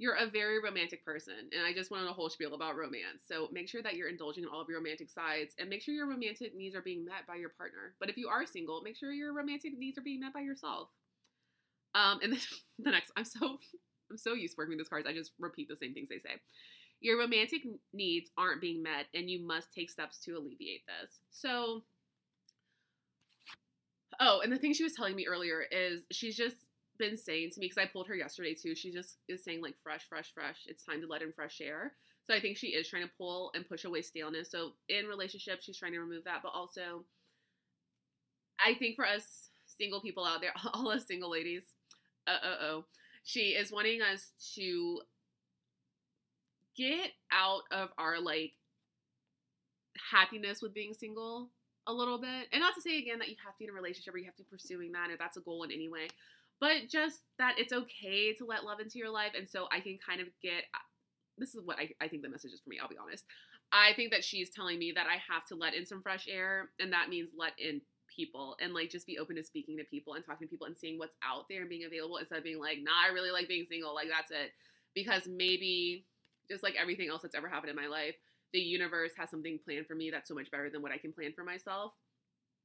[0.00, 3.20] you're a very romantic person and i just went on a whole spiel about romance.
[3.28, 5.94] So make sure that you're indulging in all of your romantic sides and make sure
[5.94, 7.94] your romantic needs are being met by your partner.
[8.00, 10.88] But if you are single make sure your romantic needs are being met by yourself.
[11.94, 12.40] Um and then
[12.78, 13.58] the next i'm so
[14.10, 16.18] i'm so used to working with these cards i just repeat the same things they
[16.18, 16.40] say.
[17.02, 21.20] Your romantic needs aren't being met and you must take steps to alleviate this.
[21.30, 21.82] So
[24.18, 26.56] oh and the thing she was telling me earlier is she's just
[27.00, 28.76] been saying to me because I pulled her yesterday too.
[28.76, 30.58] She just is saying like fresh, fresh, fresh.
[30.66, 31.94] It's time to let in fresh air.
[32.24, 34.50] So I think she is trying to pull and push away staleness.
[34.50, 37.04] So in relationships, she's trying to remove that, but also
[38.64, 41.64] I think for us single people out there, all us single ladies,
[42.28, 42.84] uh uh oh,
[43.24, 45.00] she is wanting us to
[46.76, 48.52] get out of our like
[50.12, 51.50] happiness with being single
[51.86, 52.46] a little bit.
[52.52, 54.26] And not to say again that you have to be in a relationship or you
[54.26, 56.08] have to be pursuing that if that's a goal in any way
[56.60, 59.32] but just that it's okay to let love into your life.
[59.36, 60.84] And so I can kind of get uh,
[61.38, 63.24] this is what I, I think the message is for me, I'll be honest.
[63.72, 66.70] I think that she's telling me that I have to let in some fresh air,
[66.78, 67.80] and that means let in
[68.14, 70.76] people and like just be open to speaking to people and talking to people and
[70.76, 73.48] seeing what's out there and being available instead of being like, nah, I really like
[73.48, 74.50] being single, like that's it.
[74.94, 76.04] Because maybe
[76.50, 78.16] just like everything else that's ever happened in my life,
[78.52, 81.12] the universe has something planned for me that's so much better than what I can
[81.12, 81.92] plan for myself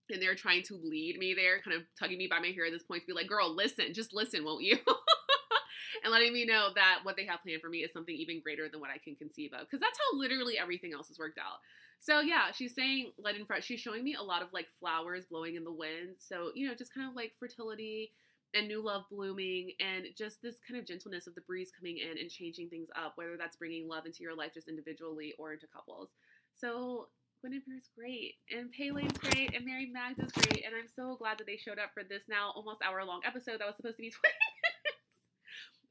[0.09, 2.71] and they're trying to lead me there, kind of tugging me by my hair at
[2.71, 4.77] this point to be like, girl, listen, just listen, won't you?
[6.03, 8.69] and letting me know that what they have planned for me is something even greater
[8.69, 9.61] than what I can conceive of.
[9.61, 11.59] Because that's how literally everything else has worked out.
[11.99, 13.65] So yeah, she's saying let in fresh.
[13.65, 16.17] She's showing me a lot of like flowers blowing in the wind.
[16.19, 18.11] So, you know, just kind of like fertility
[18.53, 22.17] and new love blooming and just this kind of gentleness of the breeze coming in
[22.17, 25.67] and changing things up, whether that's bringing love into your life just individually or into
[25.67, 26.09] couples.
[26.55, 27.07] So
[27.45, 31.61] Guinevere's great, and Pele's great, and Mary Magda's great, and I'm so glad that they
[31.61, 34.33] showed up for this now almost hour long episode that was supposed to be 20
[34.33, 35.17] minutes.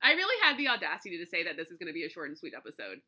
[0.03, 2.29] I really had the audacity to say that this is going to be a short
[2.29, 2.99] and sweet episode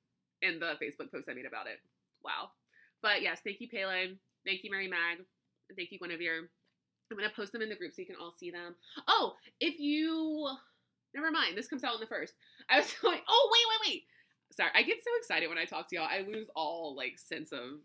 [0.43, 1.83] in the Facebook post I made about it.
[2.23, 2.55] Wow.
[3.03, 4.15] But yes, thank you, Paylane.
[4.47, 5.27] Thank you, Mary Mag.
[5.75, 6.47] Thank you, Guinevere.
[7.11, 8.77] I'm going to post them in the group so you can all see them.
[9.09, 10.55] Oh, if you
[11.17, 11.57] Never mind.
[11.57, 12.35] This comes out on the first.
[12.69, 14.05] I was like, oh wait, wait, wait.
[14.53, 16.09] Sorry, I get so excited when I talk to y'all.
[16.09, 17.81] I lose all like sense of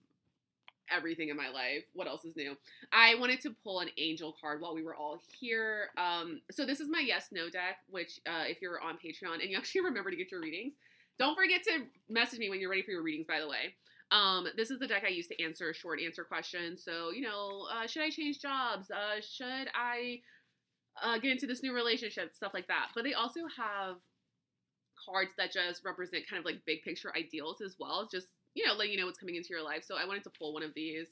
[0.89, 1.83] everything in my life.
[1.93, 2.55] What else is new?
[2.91, 5.89] I wanted to pull an angel card while we were all here.
[5.97, 9.49] Um, so this is my yes no deck, which uh, if you're on Patreon and
[9.49, 10.73] you actually remember to get your readings,
[11.19, 13.27] don't forget to message me when you're ready for your readings.
[13.27, 13.75] By the way,
[14.11, 16.83] um, this is the deck I use to answer short answer questions.
[16.83, 18.89] So you know, uh, should I change jobs?
[18.91, 20.19] Uh, should I
[21.01, 22.35] uh, get into this new relationship?
[22.35, 22.87] Stuff like that.
[22.95, 23.97] But they also have
[25.05, 28.07] cards that just represent kind of like big picture ideals as well.
[28.11, 29.83] Just you know, letting you know what's coming into your life.
[29.83, 31.07] So I wanted to pull one of these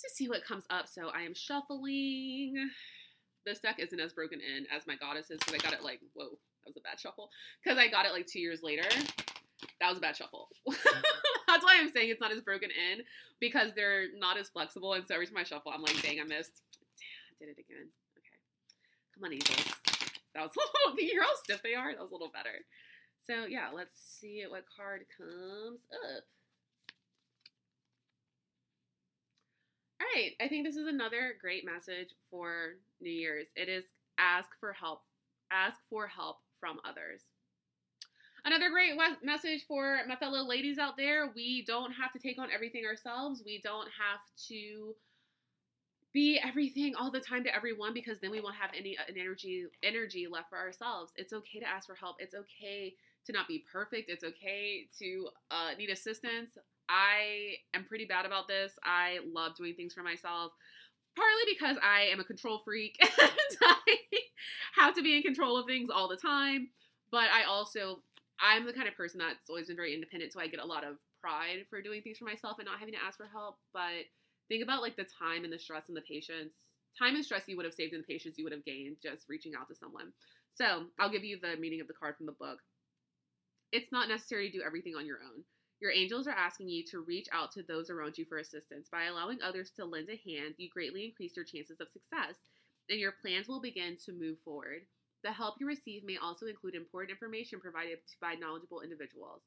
[0.00, 0.88] to see what comes up.
[0.88, 2.70] So I am shuffling.
[3.46, 6.28] This deck isn't as broken in as my goddesses because I got it like, whoa,
[6.28, 7.30] that was a bad shuffle.
[7.62, 8.88] Because I got it like two years later.
[9.80, 10.48] That was a bad shuffle.
[10.66, 13.04] That's why I'm saying it's not as broken in
[13.40, 14.92] because they're not as flexible.
[14.94, 16.62] And so every time I shuffle, I'm like, dang, I missed.
[16.98, 17.88] Damn, I did it again.
[18.18, 18.38] Okay.
[19.14, 19.64] Come on, angels.
[20.34, 21.90] That was a little, can you hear how stiff they are?
[21.90, 22.62] That was a little better.
[23.26, 26.24] So yeah, let's see what card comes up.
[30.00, 33.48] All right, I think this is another great message for New Year's.
[33.56, 33.84] It is
[34.18, 35.02] ask for help.
[35.50, 37.22] Ask for help from others.
[38.44, 38.92] Another great
[39.24, 43.42] message for my fellow ladies out there we don't have to take on everything ourselves.
[43.44, 44.94] We don't have to
[46.14, 50.28] be everything all the time to everyone because then we won't have any energy energy
[50.30, 51.12] left for ourselves.
[51.16, 52.16] It's okay to ask for help.
[52.20, 52.94] It's okay
[53.26, 54.08] to not be perfect.
[54.08, 56.56] It's okay to uh, need assistance.
[56.88, 58.72] I am pretty bad about this.
[58.84, 60.52] I love doing things for myself,
[61.16, 63.30] partly because I am a control freak and
[63.62, 63.96] I
[64.76, 66.68] have to be in control of things all the time.
[67.10, 68.02] But I also,
[68.40, 70.84] I'm the kind of person that's always been very independent, so I get a lot
[70.84, 73.56] of pride for doing things for myself and not having to ask for help.
[73.72, 74.08] But
[74.48, 76.52] think about like the time and the stress and the patience.
[76.98, 79.28] Time and stress you would have saved and the patience you would have gained just
[79.28, 80.12] reaching out to someone.
[80.50, 82.58] So I'll give you the meaning of the card from the book.
[83.70, 85.44] It's not necessary to do everything on your own.
[85.80, 88.88] Your angels are asking you to reach out to those around you for assistance.
[88.90, 92.34] By allowing others to lend a hand, you greatly increase your chances of success,
[92.90, 94.82] and your plans will begin to move forward.
[95.22, 99.42] The help you receive may also include important information provided by knowledgeable individuals.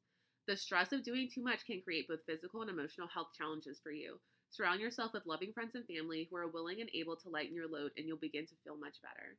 [0.48, 3.92] The stress of doing too much can create both physical and emotional health challenges for
[3.92, 4.20] you.
[4.52, 7.68] Surround yourself with loving friends and family who are willing and able to lighten your
[7.68, 9.38] load, and you'll begin to feel much better.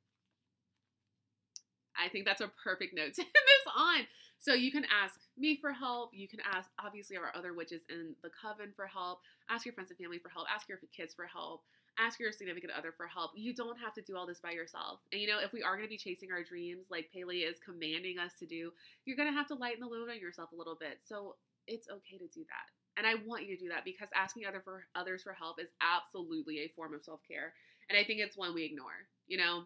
[2.02, 4.00] I think that's a perfect note to end this on.
[4.38, 6.10] So you can ask me for help.
[6.12, 9.20] You can ask, obviously, our other witches in the coven for help.
[9.48, 10.46] Ask your friends and family for help.
[10.52, 11.62] Ask your kids for help.
[11.98, 13.32] Ask your significant other for help.
[13.36, 15.00] You don't have to do all this by yourself.
[15.12, 17.60] And you know, if we are going to be chasing our dreams like Pele is
[17.64, 18.72] commanding us to do,
[19.04, 20.98] you're going to have to lighten the load on yourself a little bit.
[21.06, 21.36] So
[21.68, 22.66] it's okay to do that.
[22.96, 25.68] And I want you to do that because asking other for others for help is
[25.80, 27.52] absolutely a form of self care.
[27.88, 29.06] And I think it's one we ignore.
[29.28, 29.64] You know,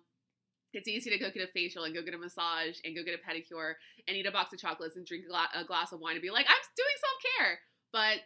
[0.76, 3.18] it's easy to go get a facial and go get a massage and go get
[3.18, 3.74] a pedicure
[4.06, 6.22] and eat a box of chocolates and drink a, gla- a glass of wine and
[6.22, 7.58] be like, I'm doing self care.
[7.92, 8.18] But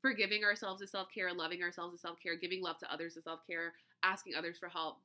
[0.00, 3.24] forgiving ourselves is self care, loving ourselves is self care, giving love to others is
[3.24, 3.72] self care,
[4.04, 4.98] asking others for help,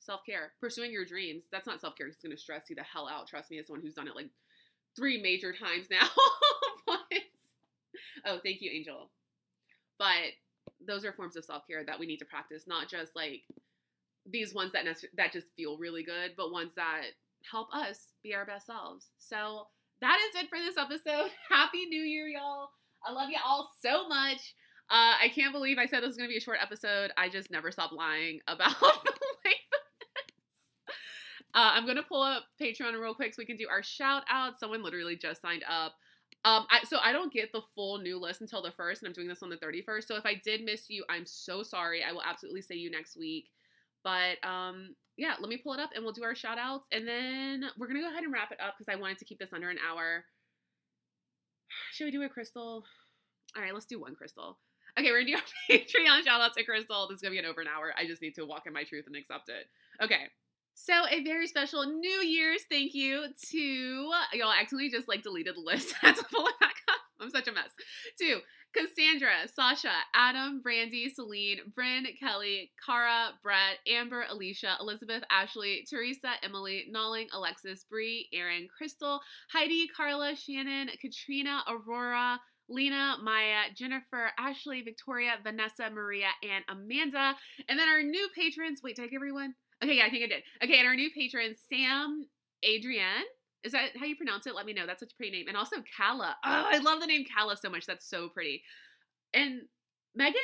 [0.00, 1.44] self care, pursuing your dreams.
[1.52, 2.08] That's not self care.
[2.08, 3.28] It's going to stress you the hell out.
[3.28, 4.30] Trust me, as someone who's done it like
[4.96, 6.08] three major times now.
[6.86, 6.98] but,
[8.26, 9.10] oh, thank you, Angel.
[9.98, 10.34] But
[10.84, 13.42] those are forms of self care that we need to practice, not just like
[14.30, 14.84] these ones that
[15.16, 17.02] that just feel really good, but ones that
[17.50, 19.06] help us be our best selves.
[19.18, 19.66] So
[20.00, 21.30] that is it for this episode.
[21.50, 22.68] Happy New Year, y'all.
[23.06, 24.54] I love you all so much.
[24.88, 27.10] Uh, I can't believe I said this was going to be a short episode.
[27.16, 28.86] I just never stop lying about the
[29.44, 29.60] length.
[31.54, 34.24] Uh, I'm going to pull up Patreon real quick so we can do our shout
[34.30, 34.60] out.
[34.60, 35.94] Someone literally just signed up.
[36.44, 39.14] Um, I, so I don't get the full new list until the first, and I'm
[39.14, 40.04] doing this on the 31st.
[40.04, 42.04] So if I did miss you, I'm so sorry.
[42.04, 43.46] I will absolutely say you next week.
[44.06, 46.86] But um, yeah, let me pull it up and we'll do our shout outs.
[46.92, 49.24] And then we're going to go ahead and wrap it up because I wanted to
[49.24, 50.24] keep this under an hour.
[51.92, 52.84] Should we do a crystal?
[53.56, 54.58] All right, let's do one crystal.
[54.98, 57.06] Okay, we're gonna do our Patreon shout out to Crystal.
[57.08, 57.92] This is gonna be an over an hour.
[57.98, 59.66] I just need to walk in my truth and accept it.
[60.02, 60.28] Okay.
[60.74, 65.60] So a very special New Year's thank you to y'all actually just like deleted the
[65.60, 65.94] list.
[66.02, 67.00] I had to pull it back up.
[67.20, 67.70] I'm such a mess.
[68.20, 68.40] To
[68.74, 76.86] Cassandra, Sasha, Adam, Brandy, Celine, Bryn, Kelly, Cara, Brett, Amber, Alicia, Elizabeth, Ashley, Teresa, Emily,
[76.94, 79.20] Nolling, Alexis, Bree, Aaron, Crystal,
[79.52, 82.38] Heidi, Carla, Shannon, Katrina, Aurora,
[82.68, 87.34] Lena, Maya, Jennifer, Ashley, Victoria, Vanessa, Maria, and Amanda.
[87.68, 88.80] And then our new patrons.
[88.82, 89.54] Wait, did I get everyone?
[89.82, 90.42] Okay, yeah, I think I did.
[90.62, 92.26] Okay, and our new patrons, Sam,
[92.64, 93.24] Adrienne,
[93.64, 94.54] is that how you pronounce it?
[94.54, 94.86] Let me know.
[94.86, 95.48] That's such a pretty name.
[95.48, 96.36] And also Kala.
[96.44, 97.86] Oh, I love the name Kala so much.
[97.86, 98.62] That's so pretty.
[99.34, 99.62] And
[100.14, 100.40] Megan,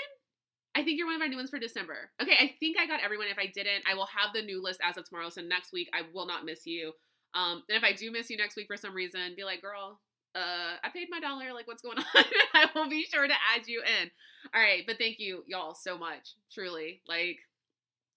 [0.74, 2.10] I think you're one of our new ones for December.
[2.20, 3.26] Okay, I think I got everyone.
[3.28, 5.28] If I didn't, I will have the new list as of tomorrow.
[5.28, 6.92] So next week, I will not miss you.
[7.34, 10.00] Um, and if I do miss you next week for some reason, be like, girl,
[10.34, 11.52] uh, I paid my dollar.
[11.52, 12.24] Like, what's going on?
[12.54, 14.10] I will be sure to add you in.
[14.54, 14.82] All right.
[14.86, 16.34] But thank you, y'all, so much.
[16.50, 17.02] Truly.
[17.06, 17.38] Like,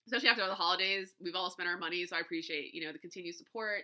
[0.07, 2.05] especially after all the holidays, we've all spent our money.
[2.05, 3.83] So I appreciate, you know, the continued support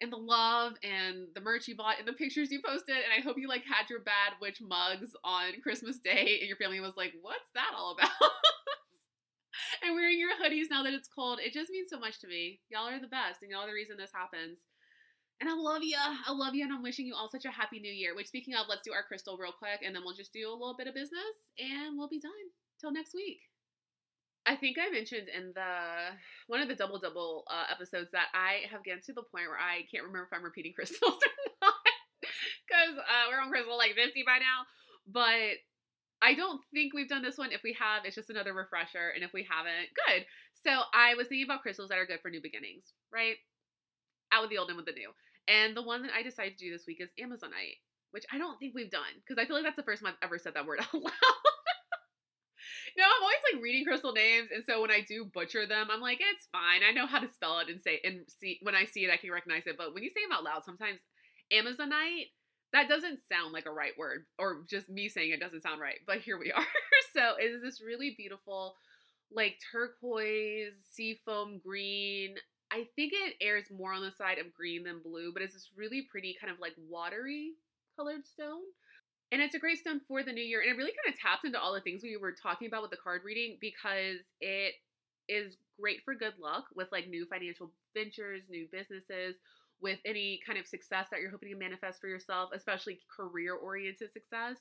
[0.00, 2.96] and the love and the merch you bought and the pictures you posted.
[2.96, 6.56] And I hope you like had your bad witch mugs on Christmas Day and your
[6.56, 8.10] family was like, what's that all about?
[9.82, 11.40] and wearing your hoodies now that it's cold.
[11.42, 12.60] It just means so much to me.
[12.68, 14.60] Y'all are the best and y'all are the reason this happens.
[15.40, 15.96] And I love you.
[15.98, 16.64] I love you.
[16.64, 18.14] And I'm wishing you all such a happy new year.
[18.14, 20.56] Which, speaking of, let's do our crystal real quick and then we'll just do a
[20.56, 22.32] little bit of business and we'll be done.
[22.80, 23.40] Till next week.
[24.46, 26.14] I think I mentioned in the
[26.46, 29.58] one of the double double uh, episodes that I have gotten to the point where
[29.58, 31.74] I can't remember if I'm repeating crystals or not
[32.66, 34.66] because uh, we're on crystal like 50 by now.
[35.06, 35.58] But
[36.22, 37.52] I don't think we've done this one.
[37.52, 40.26] If we have, it's just another refresher, and if we haven't, good.
[40.64, 43.36] So I was thinking about crystals that are good for new beginnings, right?
[44.32, 45.10] Out with the old and with the new.
[45.46, 47.78] And the one that I decided to do this week is Amazonite,
[48.10, 50.26] which I don't think we've done because I feel like that's the first time I've
[50.26, 51.55] ever said that word out loud.
[52.96, 56.00] No, I'm always like reading crystal names, and so when I do butcher them, I'm
[56.00, 56.82] like, it's fine.
[56.86, 59.16] I know how to spell it and say and see when I see it, I
[59.16, 59.76] can recognize it.
[59.78, 60.98] But when you say them out loud, sometimes
[61.52, 62.30] Amazonite,
[62.72, 65.98] that doesn't sound like a right word, or just me saying it doesn't sound right.
[66.06, 66.66] But here we are.
[67.14, 68.74] so it is this really beautiful,
[69.32, 72.34] like turquoise, seafoam green.
[72.70, 75.70] I think it airs more on the side of green than blue, but it's this
[75.76, 77.52] really pretty kind of like watery
[77.96, 78.62] colored stone.
[79.32, 80.60] And it's a great stone for the new year.
[80.60, 82.90] And it really kind of taps into all the things we were talking about with
[82.90, 84.74] the card reading because it
[85.28, 89.36] is great for good luck with like new financial ventures, new businesses,
[89.80, 94.10] with any kind of success that you're hoping to manifest for yourself, especially career oriented
[94.12, 94.56] success.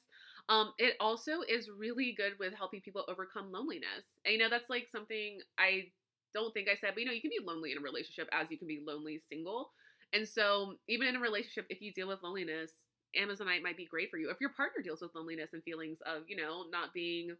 [0.50, 4.04] Um, it also is really good with helping people overcome loneliness.
[4.26, 5.86] And you know, that's like something I
[6.34, 8.48] don't think I said, but you know, you can be lonely in a relationship as
[8.52, 9.70] you can be lonely single.
[10.12, 12.72] And so, even in a relationship, if you deal with loneliness,
[13.20, 14.30] Amazonite might be great for you.
[14.30, 17.36] If your partner deals with loneliness and feelings of, you know, not being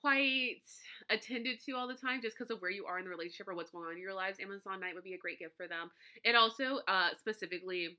[0.00, 0.62] quite
[1.10, 3.54] attended to all the time just because of where you are in the relationship or
[3.54, 5.90] what's going on in your lives, Amazonite would be a great gift for them.
[6.24, 7.98] It also uh, specifically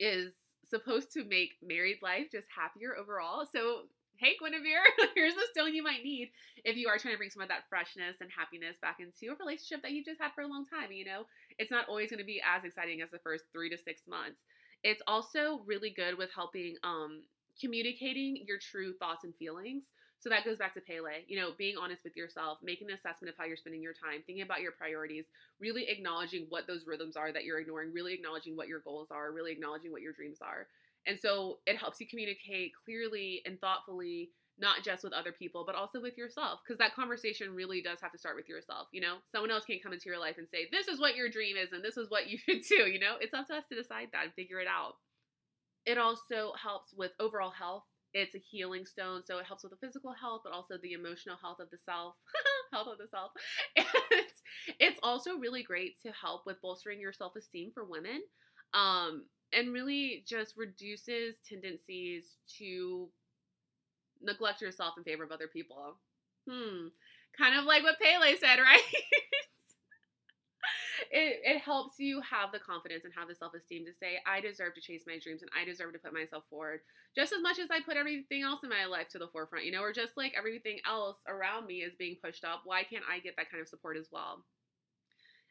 [0.00, 0.32] is
[0.68, 3.46] supposed to make married life just happier overall.
[3.50, 4.82] So, hey, Guinevere,
[5.14, 6.30] here's the stone you might need
[6.64, 9.36] if you are trying to bring some of that freshness and happiness back into a
[9.38, 10.92] relationship that you've just had for a long time.
[10.92, 11.22] You know,
[11.58, 14.40] it's not always going to be as exciting as the first three to six months.
[14.82, 17.22] It's also really good with helping um,
[17.60, 19.84] communicating your true thoughts and feelings.
[20.20, 23.30] So that goes back to Pele, you know, being honest with yourself, making an assessment
[23.30, 25.26] of how you're spending your time, thinking about your priorities,
[25.60, 29.32] really acknowledging what those rhythms are that you're ignoring, really acknowledging what your goals are,
[29.32, 30.66] really acknowledging what your dreams are.
[31.06, 34.30] And so it helps you communicate clearly and thoughtfully
[34.60, 36.60] not just with other people, but also with yourself.
[36.64, 38.88] Because that conversation really does have to start with yourself.
[38.92, 41.28] You know, someone else can't come into your life and say, this is what your
[41.30, 42.90] dream is and this is what you should do.
[42.90, 44.94] You know, it's up to us to decide that and figure it out.
[45.86, 47.84] It also helps with overall health.
[48.14, 51.36] It's a healing stone, so it helps with the physical health, but also the emotional
[51.40, 52.14] health of the self,
[52.72, 53.32] health of the self.
[53.76, 53.86] And
[54.80, 58.22] it's also really great to help with bolstering your self esteem for women,
[58.74, 62.24] um, and really just reduces tendencies
[62.58, 63.08] to
[64.22, 65.96] neglect yourself in favor of other people.
[66.48, 66.88] Hmm.
[67.36, 68.82] Kind of like what Pele said, right?
[71.10, 74.40] it, it helps you have the confidence and have the self esteem to say, I
[74.40, 76.80] deserve to chase my dreams and I deserve to put myself forward
[77.14, 79.72] just as much as I put everything else in my life to the forefront, you
[79.72, 82.62] know, or just like everything else around me is being pushed up.
[82.64, 84.44] Why can't I get that kind of support as well?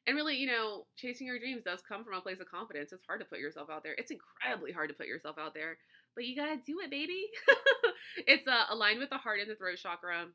[0.08, 2.94] And really, you know, chasing your dreams does come from a place of confidence.
[2.94, 3.96] It's hard to put yourself out there.
[3.98, 5.78] It's incredibly hard to put yourself out there
[6.18, 7.30] but you gotta do it, baby.
[8.28, 10.26] it's uh, aligned with the heart and the throat chakra.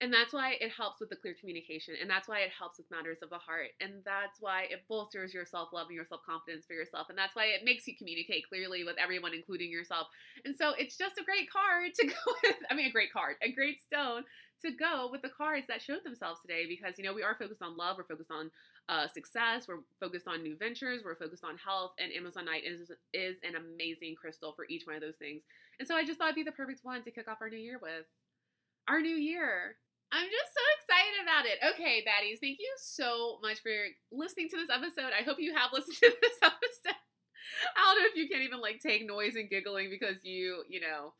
[0.00, 1.92] And that's why it helps with the clear communication.
[2.00, 3.76] And that's why it helps with matters of the heart.
[3.82, 7.08] And that's why it bolsters your self love and your self confidence for yourself.
[7.10, 10.06] And that's why it makes you communicate clearly with everyone, including yourself.
[10.46, 12.56] And so it's just a great card to go with.
[12.70, 14.22] I mean, a great card, a great stone
[14.62, 17.62] to go with the cards that showed themselves today because, you know, we are focused
[17.62, 18.50] on love, we're focused on
[18.88, 23.36] uh, success, we're focused on new ventures, we're focused on health, and Amazonite is, is
[23.42, 25.42] an amazing crystal for each one of those things.
[25.78, 27.58] And so I just thought it'd be the perfect one to kick off our new
[27.58, 28.04] year with.
[28.88, 29.76] Our new year.
[30.12, 31.58] I'm just so excited about it.
[31.74, 33.70] Okay, baddies, thank you so much for
[34.10, 35.12] listening to this episode.
[35.16, 36.98] I hope you have listened to this episode.
[37.76, 40.80] I don't know if you can't even like take noise and giggling because you, you
[40.80, 41.14] know,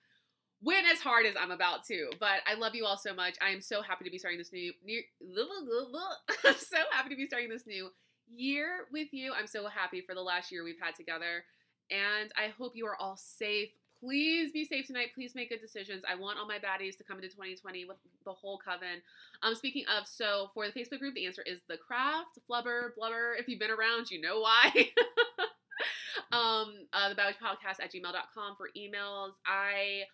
[0.62, 2.10] win as hard as I'm about to.
[2.18, 3.36] But I love you all so much.
[3.40, 5.02] I am so happy to be starting this new, new
[6.44, 7.90] I'm so happy to be starting this new
[8.32, 9.32] year with you.
[9.36, 11.44] I'm so happy for the last year we've had together.
[11.90, 13.70] And I hope you are all safe.
[14.02, 15.08] please be safe tonight.
[15.14, 16.04] Please make good decisions.
[16.08, 19.02] I want all my baddies to come into 2020 with the whole coven.
[19.42, 23.34] Um, speaking of, so for the Facebook group, the answer is the craft, flubber, blubber.
[23.38, 24.70] If you've been around, you know why.
[26.32, 29.32] um, uh, the Witch podcast at gmail.com for emails.
[29.46, 30.04] I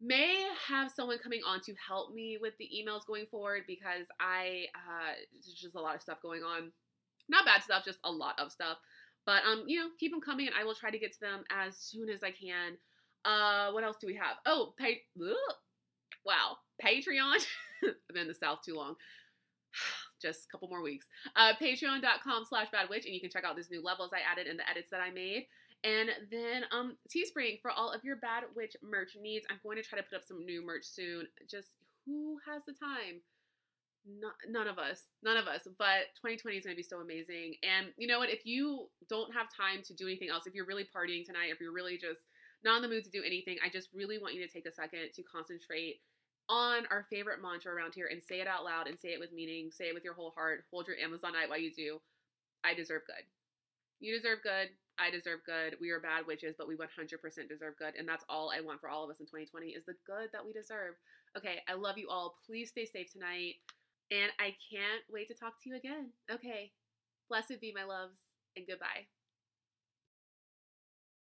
[0.00, 4.66] may have someone coming on to help me with the emails going forward because I,
[4.74, 6.72] uh, there's just a lot of stuff going on.
[7.28, 8.78] Not bad stuff, just a lot of stuff.
[9.26, 11.44] But um, you know, keep them coming, and I will try to get to them
[11.50, 12.76] as soon as I can.
[13.24, 14.36] Uh, what else do we have?
[14.46, 15.02] Oh, pay.
[16.24, 17.44] Wow, Patreon.
[17.84, 18.94] I've been in the South too long.
[20.22, 21.06] Just a couple more weeks.
[21.36, 24.58] Uh, Patreon.com slash badwitch, and you can check out these new levels I added and
[24.58, 25.46] the edits that I made.
[25.82, 29.46] And then um, Teespring for all of your Bad Witch merch needs.
[29.50, 31.26] I'm going to try to put up some new merch soon.
[31.50, 31.68] Just
[32.04, 33.24] who has the time?
[34.04, 35.08] Not, none of us.
[35.22, 35.62] None of us.
[35.78, 37.56] But 2020 is going to be so amazing.
[37.64, 38.30] And you know what?
[38.30, 41.60] If you don't have time to do anything else, if you're really partying tonight, if
[41.60, 42.28] you're really just
[42.64, 44.72] not in the mood to do anything, I just really want you to take a
[44.72, 46.00] second to concentrate
[46.48, 49.32] on our favorite mantra around here and say it out loud and say it with
[49.32, 49.70] meaning.
[49.70, 50.64] Say it with your whole heart.
[50.70, 52.00] Hold your Amazonite while you do.
[52.64, 53.24] I deserve good.
[54.00, 54.68] You deserve good.
[55.00, 55.76] I deserve good.
[55.80, 57.94] We are bad witches, but we 100% deserve good.
[57.98, 60.44] And that's all I want for all of us in 2020 is the good that
[60.44, 60.94] we deserve.
[61.36, 62.36] Okay, I love you all.
[62.46, 63.54] Please stay safe tonight.
[64.10, 66.10] And I can't wait to talk to you again.
[66.30, 66.72] Okay.
[67.28, 68.18] Blessed be my loves,
[68.56, 69.06] and goodbye.